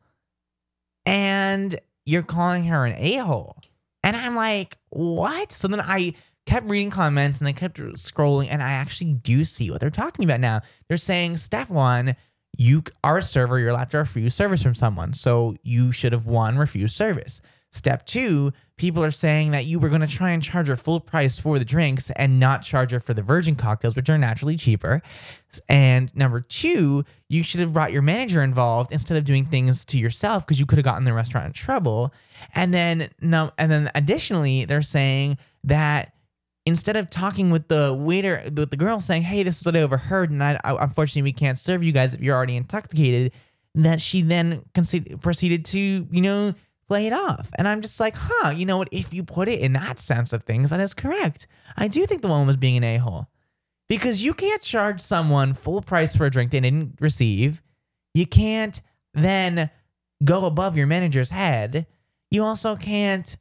[1.05, 3.57] and you're calling her an a hole.
[4.03, 5.51] And I'm like, what?
[5.51, 6.13] So then I
[6.45, 10.25] kept reading comments and I kept scrolling, and I actually do see what they're talking
[10.25, 10.61] about now.
[10.87, 12.15] They're saying, step one,
[12.57, 15.13] you are a server, you're allowed to refuse service from someone.
[15.13, 17.41] So you should have one, refused service.
[17.71, 20.99] Step two, people are saying that you were going to try and charge her full
[20.99, 24.57] price for the drinks and not charge her for the virgin cocktails, which are naturally
[24.57, 25.03] cheaper.
[25.67, 29.99] And number two, you should have brought your manager involved instead of doing things to
[29.99, 32.11] yourself because you could have gotten the restaurant in trouble.
[32.55, 36.13] And then no, and then additionally, they're saying that
[36.66, 39.82] instead of talking with the waiter, with the girl saying, "Hey, this is what I
[39.82, 43.32] overheard, and I, I, unfortunately we can't serve you guys if you're already intoxicated,"
[43.76, 46.53] that she then proceeded to, you know,
[46.88, 47.49] play it off.
[47.57, 48.89] And I'm just like, huh, you know what?
[48.91, 51.47] If you put it in that sense of things, that is correct.
[51.78, 53.28] I do think the woman was being an a hole
[53.88, 57.62] because you can't charge someone full price for a drink they didn't receive.
[58.14, 58.82] You can't
[59.14, 59.70] then
[60.24, 61.86] go above your manager's head.
[62.32, 63.38] You also can't,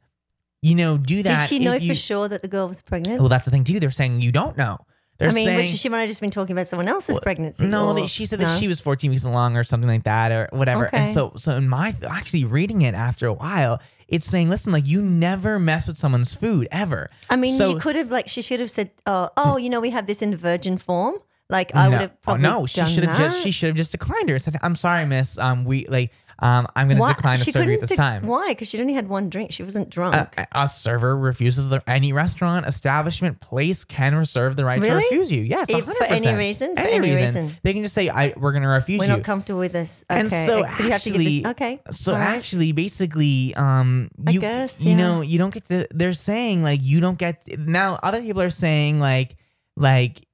[0.61, 1.41] you know, do that.
[1.41, 3.19] Did she know you- for sure that the girl was pregnant?
[3.19, 3.79] Well, that's the thing too.
[3.79, 4.77] They're saying you don't know.
[5.17, 7.65] They're I mean, saying she might have just been talking about someone else's pregnancy.
[7.65, 8.45] no, or- they, she said no?
[8.45, 10.87] that she was 14 weeks along or something like that or whatever.
[10.87, 10.97] Okay.
[10.97, 14.87] And so, so in my actually reading it after a while, it's saying, listen, like
[14.87, 17.09] you never mess with someone's food ever.
[17.29, 19.81] I mean, So- you could have like she should have said, "Oh, oh, you know,
[19.81, 21.15] we have this in virgin form."
[21.49, 23.91] Like I would no, have oh, no, she should have just she should have just
[23.91, 24.35] declined her.
[24.35, 25.37] and Said, I'm sorry, miss.
[25.39, 26.11] Um, we like
[26.41, 28.25] um, I'm going to decline to she serve you at this dec- time.
[28.25, 28.49] Why?
[28.49, 29.51] Because she only had one drink.
[29.51, 30.15] She wasn't drunk.
[30.15, 35.31] A, a server refuses the, any restaurant, establishment, place can reserve the right to refuse
[35.31, 35.41] you.
[35.41, 35.97] Yes, If- 100%.
[35.97, 36.75] for any reason?
[36.75, 37.51] For any reason?
[37.63, 38.99] They can just say, "I we're going to refuse you.
[38.99, 40.03] We're not comfortable with this.
[40.09, 40.19] Okay.
[40.19, 41.51] And so have to actually, this.
[41.51, 41.81] Okay.
[41.91, 42.37] so all right.
[42.37, 45.87] actually, basically, um, you guess, you know you don't get the.
[45.91, 47.99] They're saying like you don't get now.
[48.01, 49.35] Other people are saying like
[49.75, 50.25] like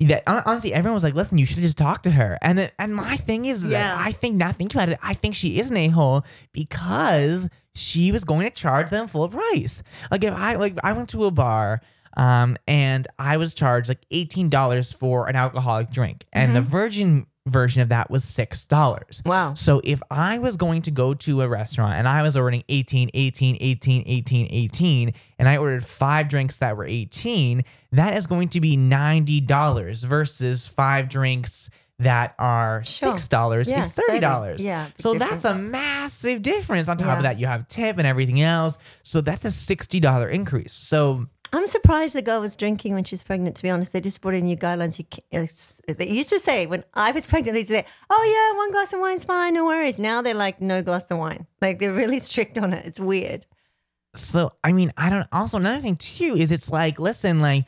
[0.00, 0.22] that.
[0.26, 2.94] Honestly, everyone was like, "Listen, you should have just talked to her." And it- and
[2.94, 3.70] my thing is Yeah.
[3.96, 4.98] that I think now think about it.
[5.02, 9.28] I think she is an a hole because she was going to charge them full
[9.28, 9.82] price.
[10.10, 11.80] Like if I like I went to a bar.
[12.16, 17.26] Um, and I was charged like eighteen dollars for an alcoholic drink, and the virgin
[17.50, 19.22] version of that was six dollars.
[19.26, 19.54] Wow.
[19.54, 23.10] So if I was going to go to a restaurant and I was ordering 18,
[23.14, 28.48] 18, 18, 18, 18, and I ordered five drinks that were 18, that is going
[28.50, 31.70] to be $90 versus five drinks
[32.00, 33.14] that are Sure.
[33.14, 34.60] $6 Yes, is $30.
[34.60, 36.86] Yeah, big So that's a massive difference.
[36.88, 37.16] On top Yeah.
[37.16, 38.78] of that, you have tip and everything else.
[39.02, 40.72] So that's a $60 increase.
[40.74, 43.56] So I'm surprised the girl was drinking when she's pregnant.
[43.56, 44.98] To be honest, they just brought in new guidelines.
[44.98, 48.58] You they used to say when I was pregnant, they used to say, "Oh yeah,
[48.58, 51.78] one glass of wine's fine, no worries." Now they're like, "No glass of wine." Like
[51.78, 52.84] they're really strict on it.
[52.84, 53.46] It's weird.
[54.14, 55.26] so I mean, I don't.
[55.32, 57.64] Also, another thing too is it's like, listen, like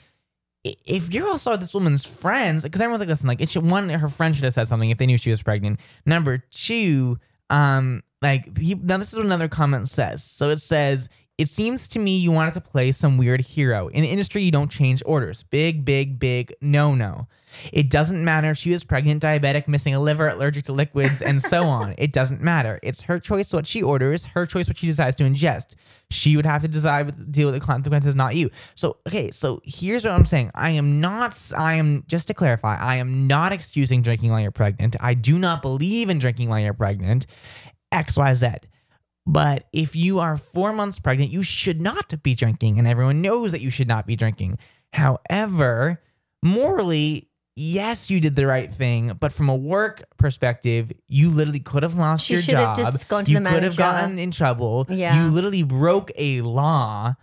[0.65, 4.09] if you're also this woman's friends, because everyone's like, listen, like it should one, her
[4.11, 5.81] friend should have said something if they knew she was pregnant.
[6.05, 7.19] Number two,
[7.49, 10.23] um, like he, now this is what another comment says.
[10.23, 11.09] So it says.
[11.41, 13.89] It seems to me you wanted to play some weird hero.
[13.89, 15.43] In the industry, you don't change orders.
[15.45, 17.29] Big, big, big no no.
[17.73, 21.41] It doesn't matter if she was pregnant, diabetic, missing a liver, allergic to liquids, and
[21.41, 21.95] so on.
[21.97, 22.79] It doesn't matter.
[22.83, 25.69] It's her choice what she orders, her choice what she decides to ingest.
[26.11, 28.51] She would have to decide with, deal with the consequences, not you.
[28.75, 30.51] So, okay, so here's what I'm saying.
[30.55, 34.51] I am not, I am, just to clarify, I am not excusing drinking while you're
[34.51, 34.95] pregnant.
[35.01, 37.25] I do not believe in drinking while you're pregnant.
[37.93, 38.65] XYZ.
[39.31, 43.53] But if you are four months pregnant, you should not be drinking, and everyone knows
[43.53, 44.59] that you should not be drinking.
[44.93, 46.03] However,
[46.43, 51.85] morally, yes, you did the right thing, but from a work perspective, you literally could
[51.85, 52.45] have lost your job.
[52.45, 52.93] She your should have job.
[52.93, 53.63] just gone to the mountain.
[53.63, 54.87] you could have gotten in trouble.
[54.89, 55.23] Yeah.
[55.23, 57.15] You literally broke a law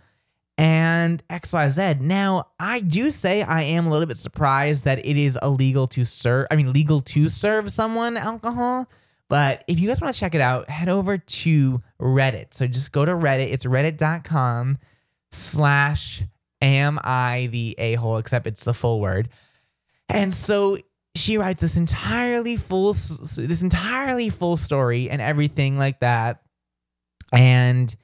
[0.56, 2.00] and XYZ.
[2.00, 6.06] Now, I do say I am a little bit surprised that it is illegal to
[6.06, 8.88] serve, I mean, legal to serve someone alcohol.
[9.28, 12.54] But if you guys want to check it out, head over to Reddit.
[12.54, 13.52] So just go to Reddit.
[13.52, 14.78] It's reddit.com
[15.30, 16.22] slash
[16.62, 19.28] am I the a hole, except it's the full word.
[20.08, 20.78] And so
[21.14, 26.42] she writes this entirely full, this entirely full story and everything like that.
[27.32, 27.94] And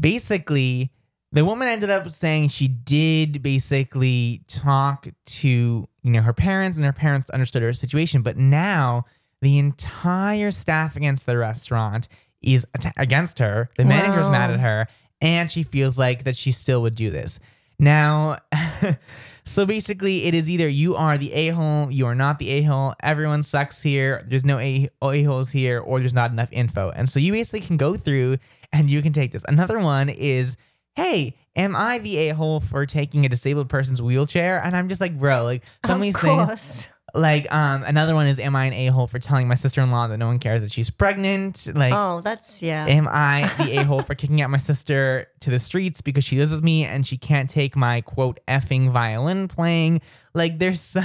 [0.00, 0.90] basically,
[1.32, 6.86] the woman ended up saying she did basically talk to you know her parents, and
[6.86, 8.22] her parents understood her situation.
[8.22, 9.04] But now
[9.44, 12.08] the entire staff against the restaurant
[12.42, 12.66] is
[12.96, 13.70] against her.
[13.78, 14.32] The manager's Wow.
[14.32, 14.88] mad at her,
[15.20, 17.38] and she feels like that she still would do this.
[17.78, 18.38] Now,
[19.44, 22.62] so basically, it is either you are the a hole, you are not the a
[22.62, 22.94] hole.
[23.02, 24.22] Everyone sucks here.
[24.26, 26.90] There's no a holes here, or there's not enough info.
[26.90, 28.38] And so you basically can go through
[28.72, 29.44] and you can take this.
[29.48, 30.56] Another one is,
[30.96, 34.62] hey, am I the a hole for taking a disabled person's wheelchair?
[34.62, 36.46] And I'm just like, bro, like some of these things.
[36.46, 36.86] course.
[37.14, 39.90] Like, um, another one is, am I an a hole for telling my sister in
[39.92, 41.68] law that no one cares that she's pregnant?
[41.74, 42.86] Like, Oh, that's yeah.
[42.86, 46.38] am I the a hole for kicking out my sister to the streets because she
[46.38, 50.00] lives with me and she can't take my quote effing violin playing?
[50.34, 50.96] Like, there's,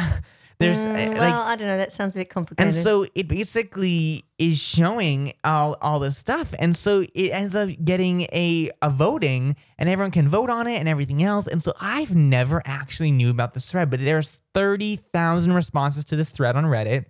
[0.60, 1.78] there's Mm, uh, well, I don't know.
[1.78, 2.76] That sounds a bit complicated.
[2.76, 7.70] and so it basically is showing all all this stuff, and so it ends up
[7.84, 11.48] getting a a voting, and everyone can vote on it and everything else.
[11.48, 16.16] And so I've never actually knew about this thread, but there's thirty thousand responses to
[16.16, 17.06] this thread on Reddit.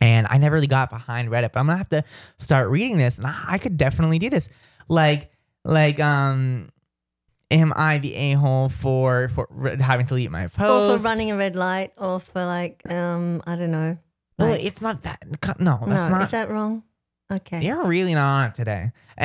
[0.00, 2.02] And I never really got behind Reddit, but I'm gonna have to
[2.38, 4.48] start reading this, and I, I could definitely do this.
[4.88, 5.30] Like,
[5.64, 6.70] like, um,
[7.52, 10.60] am I the a hole for for re- having to delete my post?
[10.94, 13.98] or for running a red light, or for like, um, I don't know.
[14.38, 15.22] Well, like- it's not that.
[15.60, 16.22] No, no, that's not.
[16.22, 16.82] is that wrong?
[17.30, 17.64] Okay.
[17.64, 18.92] You're really not on it today.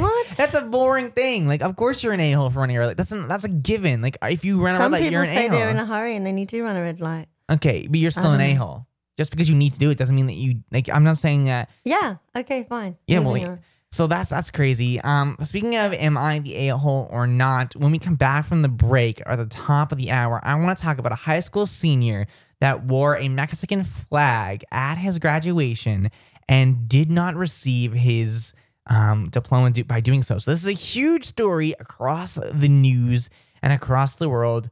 [0.00, 0.26] What?
[0.36, 1.46] That's a boring thing.
[1.46, 2.96] Like, of course you're an a hole for running a red light.
[2.96, 4.02] That's a, that's a given.
[4.02, 5.86] Like, if you run a red Some light, people you're an say they're in a
[5.86, 7.26] hurry and then you do run a red light.
[7.50, 8.86] Okay, but you're still an Um, a hole.
[9.16, 10.88] Just because you need to do it doesn't mean that you like.
[10.92, 11.70] I'm not saying that.
[11.84, 12.16] Yeah.
[12.34, 12.64] Okay.
[12.64, 12.96] Fine.
[13.06, 13.60] Yeah, well, Moving on.
[13.94, 15.00] So that's that's crazy.
[15.02, 17.76] Um, speaking of, am I the a hole or not?
[17.76, 20.76] When we come back from the break or the top of the hour, I want
[20.76, 22.26] to talk about a high school senior
[22.58, 26.10] that wore a Mexican flag at his graduation
[26.48, 28.52] and did not receive his
[28.88, 30.38] um, diploma do- by doing so.
[30.38, 33.30] So this is a huge story across the news
[33.62, 34.70] and across the world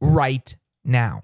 [0.00, 1.22] right now.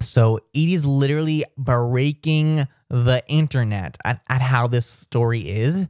[0.00, 5.86] So it is literally breaking the internet at, at how this story is.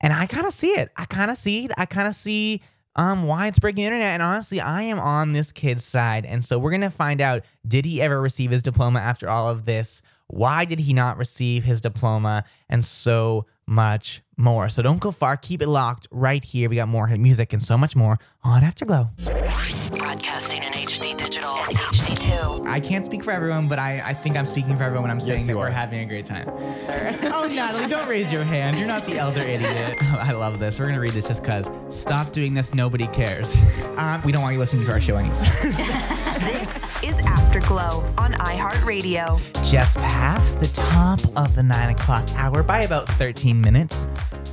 [0.00, 0.90] And I kind of see it.
[0.96, 1.72] I kind of see it.
[1.76, 2.62] I kind of see
[2.96, 4.14] um why it's breaking the internet.
[4.14, 6.24] And honestly, I am on this kid's side.
[6.24, 9.64] And so we're gonna find out did he ever receive his diploma after all of
[9.64, 10.02] this?
[10.28, 12.44] Why did he not receive his diploma?
[12.68, 14.68] And so much more.
[14.68, 15.36] So don't go far.
[15.36, 16.68] Keep it locked right here.
[16.68, 19.08] We got more music and so much more on Afterglow.
[19.92, 22.66] Broadcasting in HD digital, HD2.
[22.66, 25.20] I can't speak for everyone, but I, I think I'm speaking for everyone when I'm
[25.20, 25.70] saying you that we're are.
[25.70, 26.48] having a great time.
[26.48, 28.78] oh, Natalie, don't raise your hand.
[28.78, 29.96] You're not the elder idiot.
[30.02, 30.78] I love this.
[30.78, 31.70] We're going to read this just because.
[31.90, 32.74] Stop doing this.
[32.74, 33.54] Nobody cares.
[33.98, 35.38] Um, we don't want you listening to our show anyways.
[36.38, 39.40] This is Afterglow on iHeartRadio.
[39.68, 44.06] just past the top of the nine o'clock hour by about 13 minutes.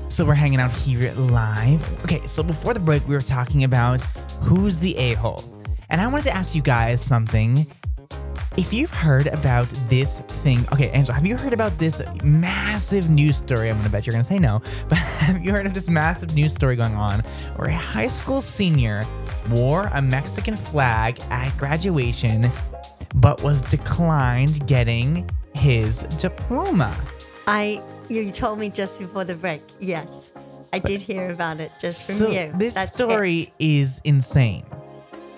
[0.08, 2.04] So we're hanging out here live.
[2.04, 4.02] Okay, so before the break, we were talking about
[4.42, 5.55] who's the a hole.
[5.90, 7.68] And I wanted to ask you guys something.
[8.58, 13.36] If you've heard about this thing, okay, Angela, have you heard about this massive news
[13.36, 13.70] story?
[13.70, 16.54] I'm gonna bet you're gonna say no, but have you heard of this massive news
[16.54, 17.20] story going on
[17.58, 19.04] where a high school senior
[19.50, 22.50] wore a Mexican flag at graduation
[23.16, 26.96] but was declined getting his diploma?
[27.48, 29.62] I you told me just before the break.
[29.80, 30.32] Yes,
[30.72, 32.54] I did hear about it just from so you.
[32.58, 33.54] this That's story it.
[33.60, 34.66] is insane.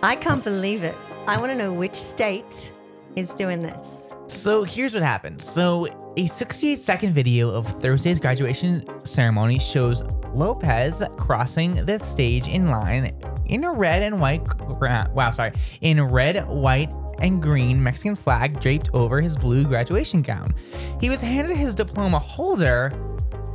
[0.07, 0.95] I can't believe it.
[1.27, 2.71] I want to know which state
[3.17, 4.07] is doing this.
[4.27, 5.41] So here's what happened.
[5.41, 5.85] So
[6.15, 13.21] a 68 second video of Thursday's graduation ceremony shows Lopez crossing the stage in line
[13.47, 14.47] in a red and white
[14.79, 15.51] wow, sorry,
[15.81, 16.89] in red, white,
[17.19, 20.55] and green Mexican flag draped over his blue graduation gown.
[21.01, 22.93] He was handed his diploma holder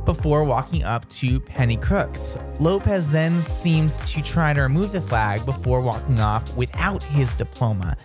[0.05, 2.37] before walking up to Penny Crooks.
[2.59, 7.97] Lopez then seems to try to remove the flag before walking off without his diploma.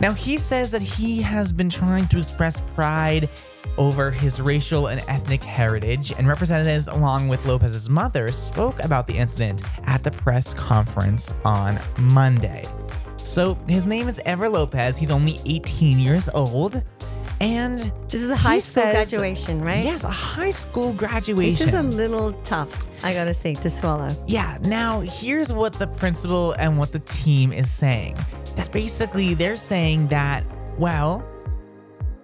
[0.00, 3.28] Now, he says that he has been trying to express pride
[3.76, 9.16] over his racial and ethnic heritage, and representatives, along with Lopez's mother, spoke about the
[9.16, 12.64] incident at the press conference on Monday.
[13.16, 14.96] So, his name is Ever Lopez.
[14.96, 16.82] He's only 18 years old.
[17.40, 19.84] And This is a high school says- graduation, right?
[19.84, 21.66] Yes, a high school graduation.
[21.66, 22.68] This is a little tough.
[23.04, 24.08] I gotta say to swallow.
[24.26, 28.16] Yeah, now here's what the principal and what the team is saying.
[28.56, 30.44] That basically they're saying that,
[30.78, 31.24] well,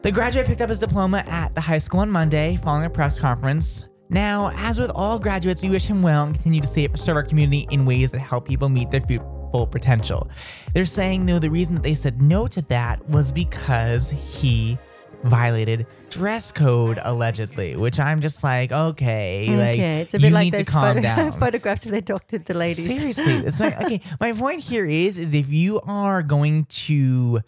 [0.02, 3.18] the graduate picked up his diploma at the high school on Monday following a press
[3.18, 3.84] conference.
[4.10, 7.66] Now, as with all graduates, we wish him well and continue to serve our community
[7.70, 10.28] in ways that help people meet their fu- full potential.
[10.74, 14.76] They're saying, though, the reason that they said no to that was because he
[15.24, 20.44] violated dress code allegedly, which I'm just like, okay, like it's a you bit like
[20.44, 21.32] need those to calm photo- down.
[21.40, 22.86] photographs of they doctored the ladies.
[22.86, 24.00] Seriously, it's like okay.
[24.20, 27.40] My point here is, is if you are going to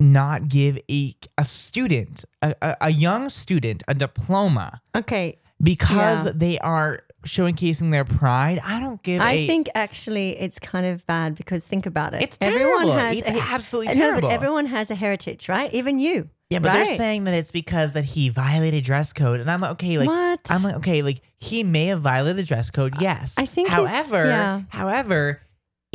[0.00, 6.32] not give a a student, a, a, a young student, a diploma okay, because Yeah.
[6.34, 9.22] they are showcasing their pride, I don't give.
[9.22, 12.22] I a, think actually it's kind of bad because think about it.
[12.22, 14.28] It's everyone has It's a, absolutely no, terrible.
[14.28, 15.72] but everyone has a heritage, right?
[15.72, 16.28] Even you.
[16.50, 19.72] Yeah, but they're saying that it's because that he violated dress code, and I'm like,
[19.72, 20.40] okay, like What?
[20.50, 23.34] I'm like, okay, like he may have violated the dress code, yes.
[23.36, 24.62] I think however, yeah.
[24.68, 25.40] however,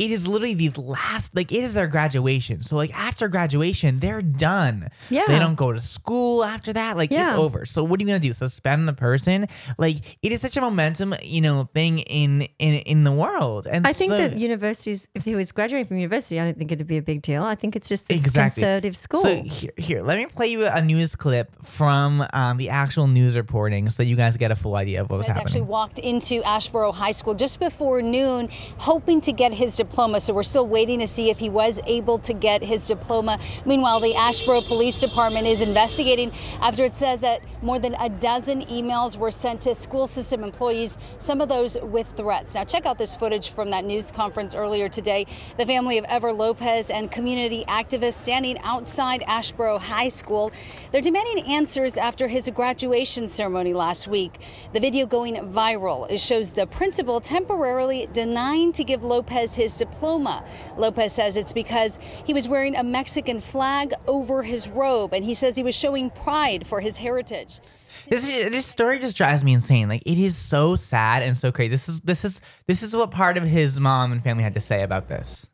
[0.00, 2.62] it is literally the last, like it is their graduation.
[2.62, 4.88] So like after graduation, they're done.
[5.10, 5.24] Yeah.
[5.28, 6.96] They don't go to school after that.
[6.96, 7.32] Like Yeah.
[7.32, 7.66] it's over.
[7.66, 8.32] So what are you gonna do?
[8.32, 9.46] Suspend the person?
[9.76, 13.66] Like it is such a momentum, you know, thing in in in the world.
[13.70, 16.72] And I think so- that universities, if he was graduating from university, I don't think
[16.72, 17.42] it'd be a big deal.
[17.44, 18.62] I think it's just this Exactly.
[18.62, 19.20] conservative school.
[19.22, 23.36] So here, here, let me play you a news clip from um, the actual news
[23.36, 25.98] reporting, so that you guys get a full idea of what was has actually walked
[25.98, 28.48] into Asheboro High School just before noon,
[28.78, 30.20] hoping to get his diploma.
[30.20, 33.38] So we're still waiting to see if he was able to get his diploma.
[33.66, 38.62] Meanwhile, the Asheboro Police Department is investigating after it says that more than a dozen
[38.66, 42.54] emails were sent to school system employees, some of those with threats.
[42.54, 45.26] Now, check out this footage from that news conference earlier today.
[45.58, 50.52] The family of Ever Lopez and community activists standing outside Asheboro High School.
[50.92, 54.38] They're demanding answers after his graduation ceremony last week.
[54.72, 56.08] The video going viral.
[56.20, 60.44] Shows the principal temporarily denying to give Lopez his diploma.
[60.76, 65.34] Lopez says it's because he was wearing a Mexican flag over his robe, and he
[65.34, 67.60] says he was showing pride for his heritage.
[68.08, 69.88] This is, this story just drives me insane.
[69.88, 71.70] Like it is so sad and so crazy.
[71.70, 74.60] This is this is this is what part of his mom and family had to
[74.60, 75.48] say about this.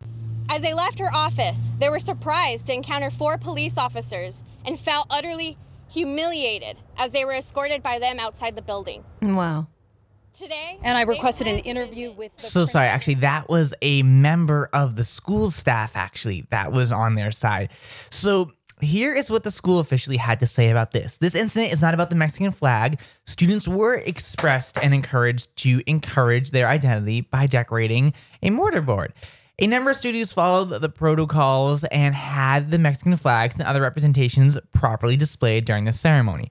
[0.48, 5.06] As they left her office, they were surprised to encounter four police officers and felt
[5.10, 5.56] utterly
[5.88, 9.04] humiliated as they were escorted by them outside the building.
[9.22, 9.66] wow.
[10.36, 14.68] Today, And I requested an interview with the So sorry, actually, that was a member
[14.74, 17.70] of the school staff, actually, that was on their side.
[18.10, 21.16] So here is what the school officially had to say about this.
[21.16, 23.00] This incident is not about the Mexican flag.
[23.24, 28.12] Students were expressed and encouraged to encourage their identity by decorating
[28.42, 29.12] a mortarboard.
[29.58, 34.58] A number of students followed the protocols and had the Mexican flags and other representations
[34.72, 36.50] properly displayed during the ceremony.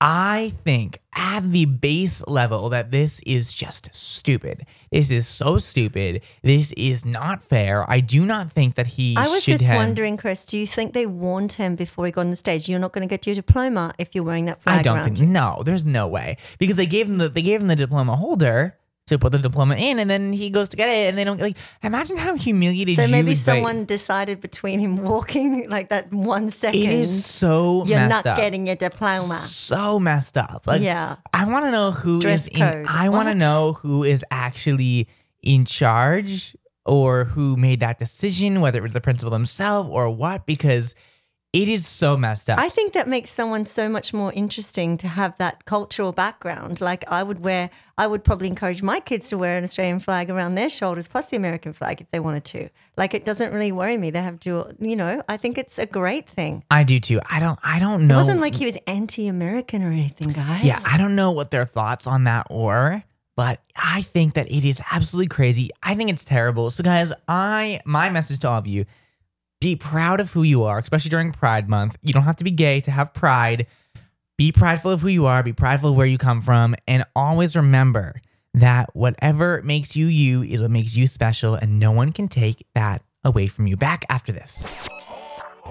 [0.00, 4.64] I think at the base level that this is just stupid.
[4.92, 6.22] This is so stupid.
[6.42, 7.88] This is not fair.
[7.90, 9.76] I do not think that he I was just have.
[9.76, 12.68] wondering, Chris, do you think they warned him before he got on the stage?
[12.68, 15.16] You're not going to get your diploma if you're wearing that flag I don't around
[15.16, 15.62] think no.
[15.64, 18.76] There's no way because they gave him the they gave him the diploma holder
[19.08, 21.40] to put the diploma in, and then he goes to get it, and they don't
[21.40, 21.56] like.
[21.82, 22.96] Imagine how humiliated.
[22.96, 26.80] So maybe someone decided between him walking like that one second.
[26.80, 28.36] It is so you're not up.
[28.36, 29.34] getting your diploma.
[29.34, 30.66] so messed up.
[30.66, 31.16] Like, Yeah.
[31.32, 32.58] I want to know who is Dress in.
[32.58, 32.86] code.
[32.88, 35.08] I want to know who is actually
[35.42, 36.56] in charge
[36.86, 40.94] or who made that decision, whether it was the principal himself or what, because
[41.52, 42.58] it is so messed up.
[42.58, 46.80] I think that makes someone so much more interesting to have that cultural background.
[46.82, 50.28] Like I would wear, I would probably encourage my kids to wear an Australian flag
[50.28, 52.68] around their shoulders plus the American flag if they wanted to.
[52.98, 54.10] Like it doesn't really worry me.
[54.10, 56.64] They have dual, you know, I think it's a great thing.
[56.70, 57.20] I do too.
[57.30, 57.58] I don't.
[57.62, 58.16] I don't know.
[58.16, 60.64] It wasn't like he was anti-American or anything, guys.
[60.64, 63.02] Yeah, I don't know what their thoughts on that were,
[63.36, 65.70] but I think that it is absolutely crazy.
[65.82, 66.70] I think it's terrible.
[66.70, 68.84] So, guys, I my message to all of you:
[69.60, 71.96] be proud of who you are, especially during Pride Month.
[72.02, 73.66] You don't have to be gay to have pride.
[74.36, 75.42] Be prideful of who you are.
[75.42, 78.20] Be prideful of where you come from, and always remember
[78.54, 82.64] that whatever makes you you is what makes you special, and no one can take
[82.74, 83.76] that away from you.
[83.76, 84.66] Back after this.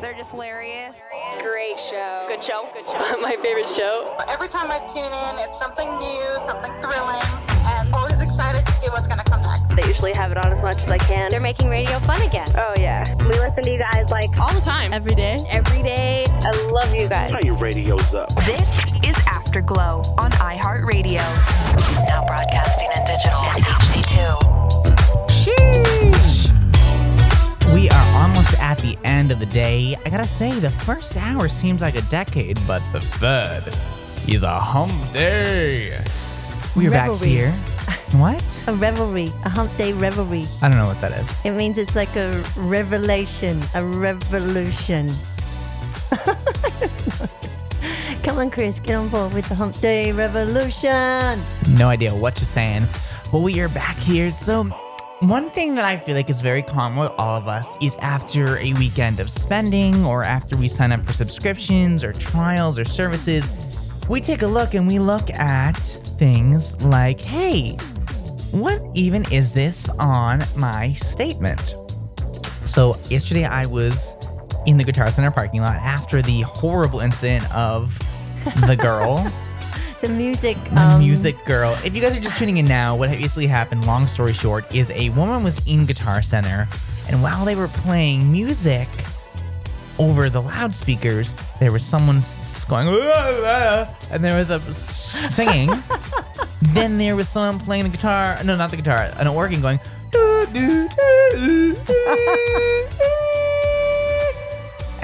[0.01, 1.01] They're just hilarious.
[1.41, 2.25] Great show.
[2.27, 2.67] Good show.
[2.73, 3.17] Good show.
[3.21, 4.15] My favorite show.
[4.29, 8.89] Every time I tune in, it's something new, something thrilling, and always excited to see
[8.89, 9.75] what's going to come next.
[9.75, 11.31] They usually have it on as much as I can.
[11.31, 12.47] They're making radio fun again.
[12.55, 13.11] Oh yeah.
[13.23, 14.93] We listen to you guys like All the time.
[14.93, 15.37] Every day.
[15.49, 16.25] every day.
[16.29, 17.31] I love you guys.
[17.31, 18.29] Turn your radios up.
[18.45, 18.69] This
[19.03, 21.25] is Afterglow on iHeartRadio.
[22.07, 24.46] Now broadcasting in digital HD2.
[28.27, 29.95] Almost at the end of the day.
[30.05, 33.73] I gotta say, the first hour seems like a decade, but the third
[34.27, 35.97] is a hump day.
[36.75, 37.29] We are back Revelry.
[37.29, 37.51] here.
[38.11, 38.43] What?
[38.67, 40.43] A revelry, a hump day revelry.
[40.61, 41.29] I don't know what that is.
[41.45, 45.09] It means it's like a revelation, a revolution.
[48.23, 51.41] Come on, Chris, get on board with the hump day revolution.
[51.69, 52.87] No idea what you're saying.
[53.31, 54.31] But we are back here.
[54.31, 54.69] So,
[55.21, 58.57] one thing that I feel like is very common with all of us is after
[58.59, 63.51] a weekend of spending or after we sign up for subscriptions or trials or services,
[64.07, 65.73] we take a look and we look at
[66.19, 67.71] things like, hey,
[68.51, 71.75] what even is this on my statement?
[72.65, 74.15] So, yesterday I was
[74.67, 77.97] in the Guitar Center parking lot after the horrible incident of
[78.67, 79.31] the girl.
[80.01, 80.57] The music.
[80.65, 81.75] The um, music girl.
[81.83, 84.91] If you guys are just tuning in now, what basically happened, long story short, is
[84.91, 86.67] a woman was in Guitar Center,
[87.09, 88.87] and while they were playing music
[89.97, 92.21] over the loudspeakers, there was someone
[92.69, 94.59] going, "Ah, ah," and there was a
[95.31, 95.71] singing.
[96.73, 98.37] then there was someone playing the guitar.
[98.43, 99.79] No, not the guitar, an organ going.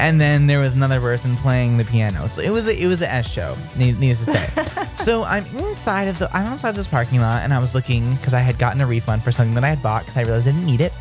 [0.03, 0.21] "Doo, do, do.
[0.21, 2.27] and then there was another person playing the piano.
[2.27, 4.49] So it was a, it was a S show, needless to say.
[4.95, 8.33] so I'm inside of the I'm outside this parking lot, and I was looking because
[8.33, 10.51] I had gotten a refund for something that I had bought because I realized I
[10.51, 10.93] didn't need it.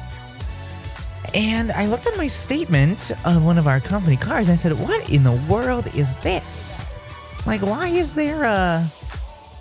[1.35, 4.79] And I looked at my statement of one of our company cars, and I said,
[4.79, 6.85] "What in the world is this?
[7.47, 8.85] Like, why is there a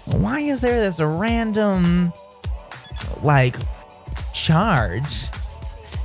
[0.05, 2.13] why is there this random
[3.23, 3.55] like
[4.33, 5.29] charge?"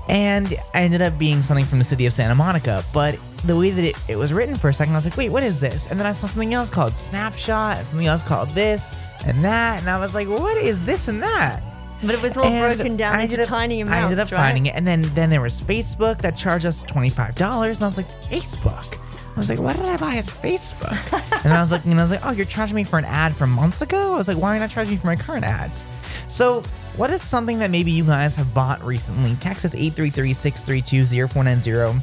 [0.08, 2.84] And I ended up being something from the city of Santa Monica.
[2.92, 5.30] But the way that it, it was written for a second, I was like, wait,
[5.30, 5.86] what is this?
[5.88, 8.92] And then I saw something else called Snapshot and something else called this
[9.24, 9.80] and that.
[9.80, 11.62] And I was like, what is this and that?
[12.02, 14.38] But it was all And broken down into up- tiny amounts, I ended up right?
[14.38, 14.74] finding it.
[14.76, 17.28] And then, then there was Facebook that charged us $25.
[17.28, 18.98] And I was like, Facebook?
[19.34, 21.42] I was like, what did I buy at Facebook?
[21.44, 23.34] and I was like, and I was like, oh, you're charging me for an ad
[23.34, 24.14] from months ago?
[24.14, 25.84] I was like, why are you not charging me for my current ads?
[26.26, 26.62] So,
[26.96, 29.34] what is something that maybe you guys have bought recently?
[29.36, 32.02] Text us 833-632-0490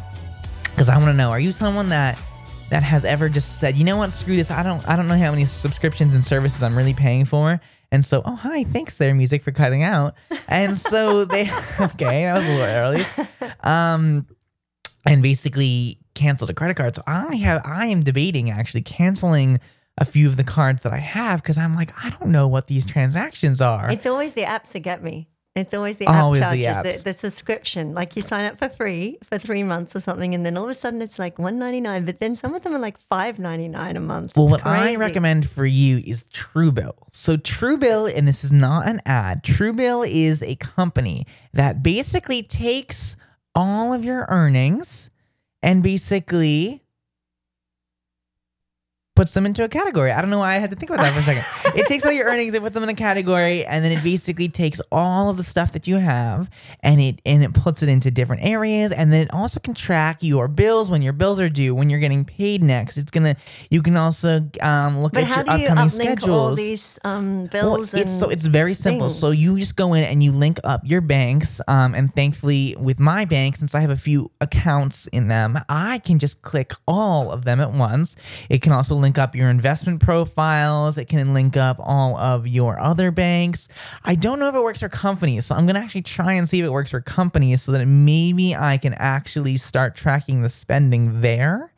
[0.66, 1.30] because I want to know.
[1.30, 2.18] Are you someone that
[2.70, 4.50] that has ever just said, you know what, screw this.
[4.50, 7.60] I don't I don't know how many subscriptions and services I'm really paying for.
[7.92, 10.16] And so, oh hi, thanks there, music for cutting out.
[10.48, 11.42] And so they
[11.80, 13.06] okay, that was a little early.
[13.62, 14.26] Um
[15.06, 16.96] and basically canceled a credit card.
[16.96, 19.60] So I have I am debating actually canceling
[19.98, 22.68] a few of the cards that I have because I'm like, I don't know what
[22.68, 23.92] these transactions are.
[23.92, 25.28] It's always the apps that get me.
[25.56, 26.98] It's always the Always app the charges, apps.
[27.04, 27.94] the, the, subscription.
[27.94, 30.72] Like you sign up for free for three months or something, and then all of
[30.72, 32.06] a sudden it's like one ninety nine.
[32.06, 34.36] But then some of them are like five ninety nine a month.
[34.36, 36.94] Well, It's what I recommend for you is Truebill.
[37.12, 39.44] So Truebill, and this is not an ad.
[39.44, 43.16] Truebill is a company that basically takes
[43.54, 45.12] all of your earnings
[45.62, 46.83] and basically
[49.16, 50.12] puts them into a category.
[50.12, 51.46] I don't know why I had to think about that for a second.
[51.76, 54.48] It takes all your earnings, it puts them in a category, and then it basically
[54.48, 56.50] takes all of the stuff that you have
[56.82, 58.92] and it and it puts it into different areas.
[58.92, 62.00] And then it also can track your bills when your bills are due, when you're
[62.00, 62.98] getting paid next.
[62.98, 63.36] It's gonna
[63.72, 66.30] you can also um, look But at how your do you upcoming uplink schedules.
[66.30, 67.94] all these um, Well, bills?
[67.96, 69.10] it's so it's very simple.
[69.10, 71.60] So you just go in and you link up your banks.
[71.68, 76.00] Um, and thankfully, with my bank, since I have a few accounts in them, I
[76.00, 78.16] can just click all of them at once.
[78.50, 80.98] It can also link up your investment profiles.
[80.98, 83.68] It can link up all of your other banks.
[84.04, 86.58] I don't know if it works for companies, so I'm gonna actually try and see
[86.60, 91.22] if it works for companies, so that maybe I can actually start tracking the spending
[91.22, 91.72] there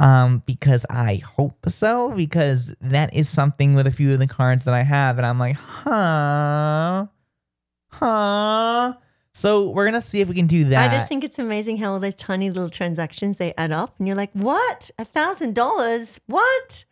[0.00, 2.10] um, because I hope so.
[2.10, 5.38] Because that is something with a few of the cards that I have, and I'm
[5.38, 7.06] like, huh,
[7.88, 8.94] huh.
[9.34, 10.90] So we're gonna see if we can do that.
[10.90, 14.06] I just think it's amazing how all those tiny little transactions they add up, and
[14.06, 14.90] you're like, "What?
[14.98, 16.20] A thousand dollars?
[16.26, 16.84] What?"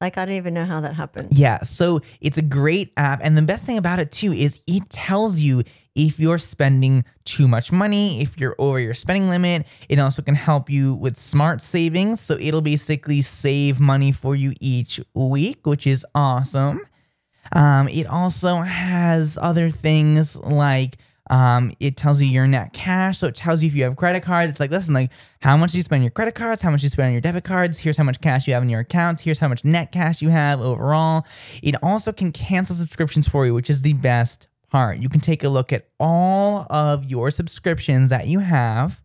[0.00, 1.38] Like I don't even know how that happens.
[1.38, 3.20] Yeah, so it's a great app.
[3.22, 5.62] And the best thing about it too is it tells you
[5.94, 9.66] if you're spending too much money, if you're over your spending limit.
[9.88, 12.20] It also can help you with smart savings.
[12.20, 16.80] So it'll basically save money for you each week, which is awesome.
[17.52, 20.96] Um, it also has other things like
[21.30, 23.18] um, it tells you your net cash.
[23.18, 24.50] So it tells you if you have credit cards.
[24.50, 26.60] It's like, listen, like how much do you spend on your credit cards?
[26.60, 27.78] How much do you spend on your debit cards?
[27.78, 29.22] Here's how much cash you have in your accounts.
[29.22, 31.24] Here's how much net cash you have overall.
[31.62, 34.98] It also can cancel subscriptions for you, which is the best part.
[34.98, 39.00] You can take a look at all of your subscriptions that you have.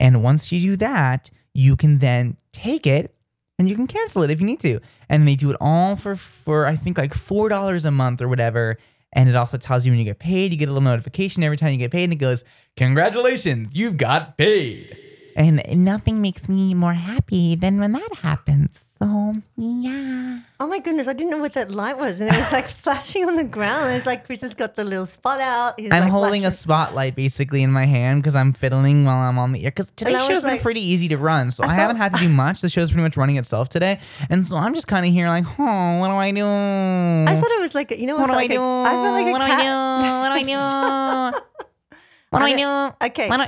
[0.00, 3.14] And once you do that, you can then take it
[3.60, 4.80] and you can cancel it if you need to.
[5.08, 8.28] And they do it all for for I think like four dollars a month or
[8.28, 8.76] whatever.
[9.12, 10.52] And it also tells you when you get paid.
[10.52, 12.44] You get a little notification every time you get paid, and it goes,
[12.76, 14.96] Congratulations, you've got paid.
[15.36, 18.84] and nothing makes me more happy than when that happens.
[19.02, 20.40] So yeah.
[20.60, 23.24] Oh my goodness, I didn't know what that light was, and it was like flashing
[23.26, 23.94] on the ground.
[23.94, 25.80] It's like Chris has got the little spot out.
[25.80, 26.56] He's I'm like holding a flashing.
[26.58, 29.70] spotlight basically in my hand because I'm fiddling while I'm on the air.
[29.70, 32.18] Because today's I was show's been pretty easy to run, so I haven't had to
[32.18, 32.60] do much.
[32.60, 35.46] The show's pretty much running itself today, and so I'm just kind of here like,
[35.58, 36.44] oh, what do I do?
[36.46, 38.58] I thought it was like you know What do I I do?
[38.58, 40.20] like a- I felt like a What do I do?
[40.20, 41.40] What do I do?
[42.30, 42.56] What do I
[42.90, 43.06] do?
[43.06, 43.28] Okay.
[43.28, 43.42] What do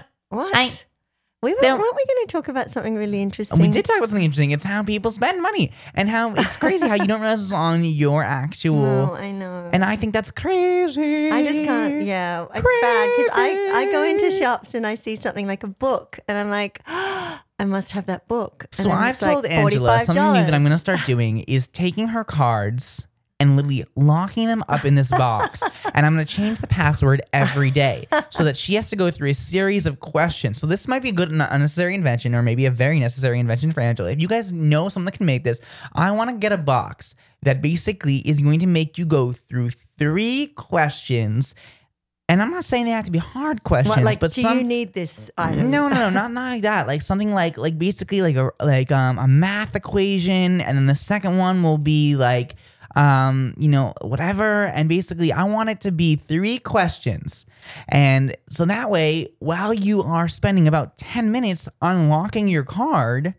[0.59, 0.69] I-
[1.43, 1.77] we were, No.
[1.77, 3.61] weren't we going to talk about something really interesting?
[3.61, 4.53] We did talk about something interesting.
[4.53, 7.85] It's how people spend money and how it's crazy how you don't realize it's on
[7.85, 8.73] your actual.
[8.83, 9.69] No, I know.
[9.73, 11.31] And I think that's crazy.
[11.31, 12.03] I just can't.
[12.03, 15.69] Yeah, it's bad because I, I go into shops and I see something like a
[15.69, 18.65] book and I'm like, I must have that book.
[18.65, 21.69] And So I've like told Angela something new that I'm going to start doing is
[21.69, 23.07] taking her cards
[23.43, 25.63] and literally locking them up in this box.
[25.95, 29.11] and I'm going to change the password every day so that she has to go
[29.11, 30.59] through a series of questions.
[30.59, 33.73] So this might be a good and unnecessary invention or maybe a very necessary invention
[33.73, 34.11] for Angela.
[34.11, 35.61] If you guys know someone that can make this,
[35.95, 39.71] I want to get a box that basically is going to make you go through
[39.99, 41.55] three questions
[42.29, 44.59] And I'm not saying they have to be hard questions, What, like, but do some
[44.59, 45.71] you need this item?
[45.71, 46.87] no, no, no, not, not like that.
[46.87, 50.95] Like something like like basically like a like um a math equation, and then the
[50.95, 52.55] second one will be like
[52.97, 57.47] um you know whatever, and basically I want it to be three questions,
[57.89, 63.35] and so that way while you are spending about ten minutes unlocking your card.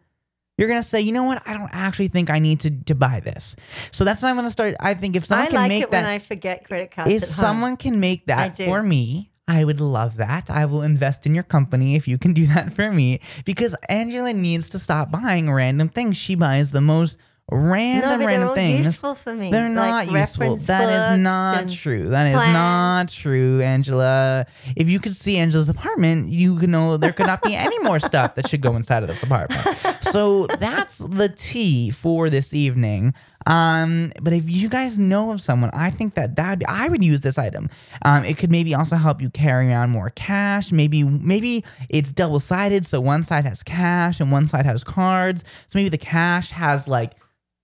[0.56, 1.42] You're gonna say, you know what?
[1.48, 3.56] I don't actually think I need to, to buy this.
[3.90, 4.76] So that's what I'm gonna start.
[4.80, 7.12] I think if someone I can like make it that, when I forget credit cards.
[7.12, 7.30] if home.
[7.32, 10.50] someone can make that for me, I would love that.
[10.50, 14.34] I will invest in your company if you can do that for me because Angela
[14.34, 16.18] needs to stop buying random things.
[16.18, 17.18] She buys the most
[17.52, 18.86] random no, random things.
[18.86, 19.52] useful for me.
[19.52, 20.56] They're like not useful.
[20.58, 22.10] That is not true.
[22.10, 22.54] That is plans.
[22.54, 24.46] not true, Angela.
[24.76, 28.00] If you could see Angela's apartment, you could know there could not be any more
[28.00, 29.62] stuff that should go inside of this apartment.
[30.02, 33.14] So that's the tea for this evening.
[33.46, 37.22] Um, but if you guys know of someone, I think that that I would use
[37.22, 37.70] this item.
[38.04, 40.72] Um, it could maybe also help you carry around more cash.
[40.72, 45.44] Maybe maybe it's double sided, so one side has cash and one side has cards.
[45.68, 47.12] So maybe the cash has like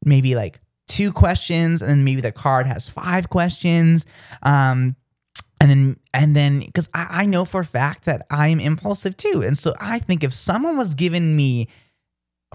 [0.03, 4.05] maybe like two questions and then maybe the card has five questions.
[4.43, 4.95] Um
[5.61, 9.17] and then and then because I, I know for a fact that i am impulsive
[9.17, 9.43] too.
[9.45, 11.67] And so i think if someone was giving me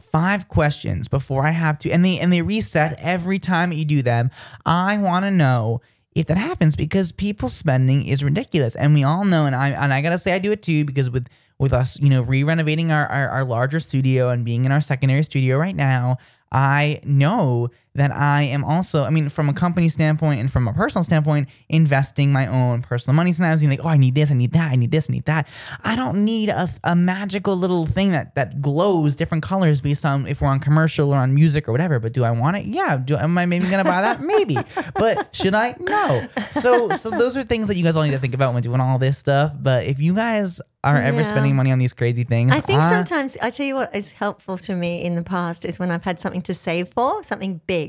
[0.00, 4.02] five questions before i have to and they and they reset every time you do
[4.02, 4.28] them
[4.66, 5.80] i want to know
[6.14, 8.76] if that happens because people spending is ridiculous.
[8.76, 11.10] And we all know and i and i gotta say i do it too because
[11.10, 14.80] with with us you know re-renovating our, our our larger studio and being in our
[14.80, 16.16] secondary studio right now
[16.54, 20.72] I know that I am also, I mean, from a company standpoint and from a
[20.72, 23.32] personal standpoint, investing my own personal money.
[23.32, 25.24] Sometimes you're like, oh, I need this, I need that, I need this, I need
[25.26, 25.46] that.
[25.84, 30.26] I don't need a, a magical little thing that that glows different colors based on
[30.26, 32.00] if we're on commercial or on music or whatever.
[32.00, 32.66] But do I want it?
[32.66, 32.96] Yeah.
[32.96, 34.20] Do am I maybe gonna buy that?
[34.34, 34.56] Maybe.
[34.94, 35.76] But should I?
[35.78, 36.26] No.
[36.50, 38.80] So so those are things that you guys all need to think about when doing
[38.80, 39.54] all this stuff.
[39.60, 41.22] But if you guys are ever Yeah.
[41.30, 44.12] spending money on these crazy things, I think I- sometimes I tell you what is
[44.12, 47.60] helpful to me in the past is when I've had something to save for, something
[47.66, 47.83] big.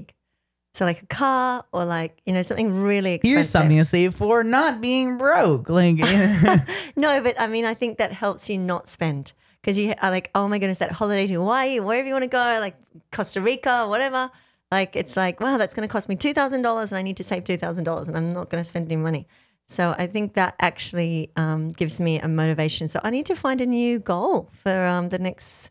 [0.75, 3.37] So like a car or like, you know, something really expensive.
[3.37, 5.69] Here's something to save for not being broke.
[5.69, 5.95] Like,
[6.97, 9.31] no, but I mean, I think that helps you not spend
[9.61, 12.29] because you are like, oh my goodness, that holiday to Hawaii, wherever you want to
[12.29, 12.75] go, like
[13.13, 14.29] Costa Rica, or whatever.
[14.69, 17.45] Like, it's like, wow, that's going to cost me $2,000 and I need to save
[17.45, 19.29] $2,000 and I'm not going to spend any money.
[19.67, 22.89] So I think that actually um, gives me a motivation.
[22.89, 25.69] So I need to find a new goal for um, the next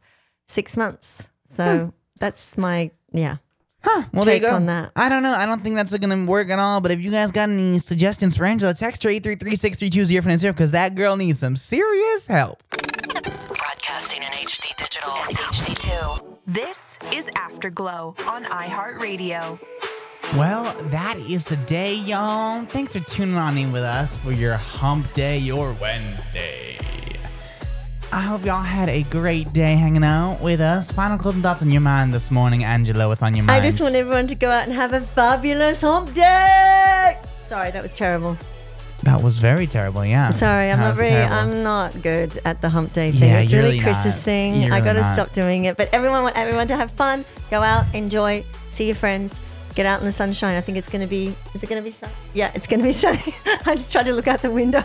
[0.48, 1.26] six months.
[1.48, 3.36] So that's my, yeah.
[4.12, 4.54] Well, there you go.
[4.54, 4.92] on that.
[4.96, 5.34] I don't know.
[5.34, 6.80] I don't think that's going to work at all.
[6.80, 11.16] But if you guys got any suggestions for Angela, text her 833-632-040 because that girl
[11.16, 12.62] needs some serious help.
[12.70, 15.12] Broadcasting in HD digital.
[15.12, 16.36] HD2.
[16.46, 19.58] This is Afterglow on iHeartRadio.
[20.36, 22.64] Well, that is the day, y'all.
[22.66, 26.78] Thanks for tuning on in with us for your hump day, your Wednesday.
[28.14, 30.92] I hope y'all had a great day hanging out with us.
[30.92, 33.08] Final closing thoughts on your mind this morning, Angela.
[33.08, 33.60] What's on your mind?
[33.60, 37.18] I just want everyone to go out and have a fabulous hump day.
[37.42, 38.38] Sorry, that was terrible.
[39.02, 40.04] That was very terrible.
[40.04, 40.30] Yeah.
[40.30, 41.08] Sorry, I'm That not very.
[41.10, 41.34] terrible.
[41.34, 43.28] I'm not good at the hump day thing.
[43.30, 44.24] Yeah, it's really really Chris's not.
[44.24, 44.62] thing.
[44.62, 45.14] You're I really got to not.
[45.14, 45.76] stop doing it.
[45.76, 47.24] But everyone want everyone to have fun.
[47.50, 49.40] Go out, enjoy, see your friends,
[49.74, 50.56] get out in the sunshine.
[50.56, 51.34] I think it's going to be.
[51.52, 52.12] Is it going to be sunny?
[52.32, 53.34] Yeah, it's going to be sunny.
[53.66, 54.84] I just tried to look out the window.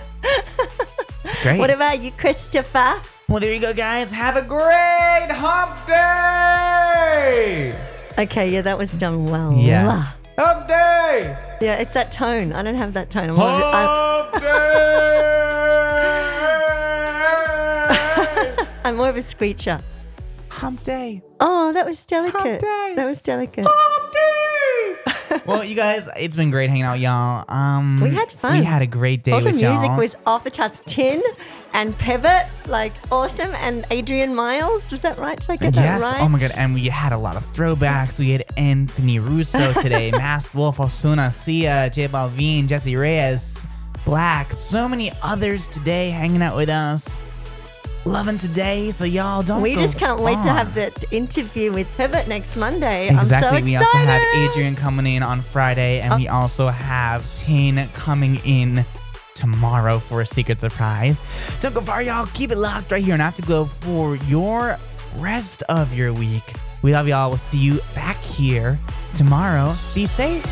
[1.43, 1.59] Great.
[1.59, 2.95] What about you, Christopher?
[3.29, 4.11] Well, there you go, guys.
[4.11, 7.75] Have a great hump day.
[8.17, 9.53] Okay, yeah, that was done well.
[9.53, 10.07] Yeah.
[10.37, 11.37] Hump day.
[11.61, 12.51] Yeah, it's that tone.
[12.53, 13.29] I don't have that tone.
[13.29, 13.87] I'm more of a- I'm-
[14.31, 14.41] Hump
[18.57, 18.65] day.
[18.83, 19.79] I'm more of a screecher.
[20.49, 21.21] Hump day.
[21.39, 22.61] Oh, that was delicate.
[22.61, 23.65] That was delicate.
[23.69, 25.41] Hump day.
[25.45, 27.45] well, you guys, it's been great hanging out, y'all.
[27.47, 28.57] Um, We had fun.
[28.57, 29.97] We had a great day All the music y'all.
[29.97, 30.81] was off the charts.
[30.87, 31.21] Tin
[31.73, 33.51] and Pivot, like awesome.
[33.55, 35.39] And Adrian Miles, was that right?
[35.39, 36.01] Did I get yes.
[36.01, 36.17] that right?
[36.17, 36.21] Yes.
[36.21, 36.51] Oh my god.
[36.57, 38.19] And we had a lot of throwbacks.
[38.19, 43.63] We had Anthony Russo today, Masked Wolf, Ozuna, Sia, J Balvin, Jessie Reyez,
[44.05, 47.07] Black, so many others today hanging out with us.
[48.05, 49.61] Loving today, so y'all don't.
[49.61, 53.09] we just can't wait to have that interview with Pivot next Monday.
[53.09, 53.57] Exactly.
[53.57, 56.33] I'm so we also have Adrian coming in on Friday, and we Oh.
[56.35, 58.85] also have Tane coming in
[59.39, 61.19] tomorrow for a secret surprise.
[61.61, 62.27] Don't go far, y'all.
[62.33, 64.77] Keep it locked right here on Afterglow for your
[65.17, 66.43] rest of your week.
[66.81, 67.29] We love y'all.
[67.29, 68.77] We'll see you back here
[69.15, 69.75] tomorrow.
[69.95, 70.45] Be safe.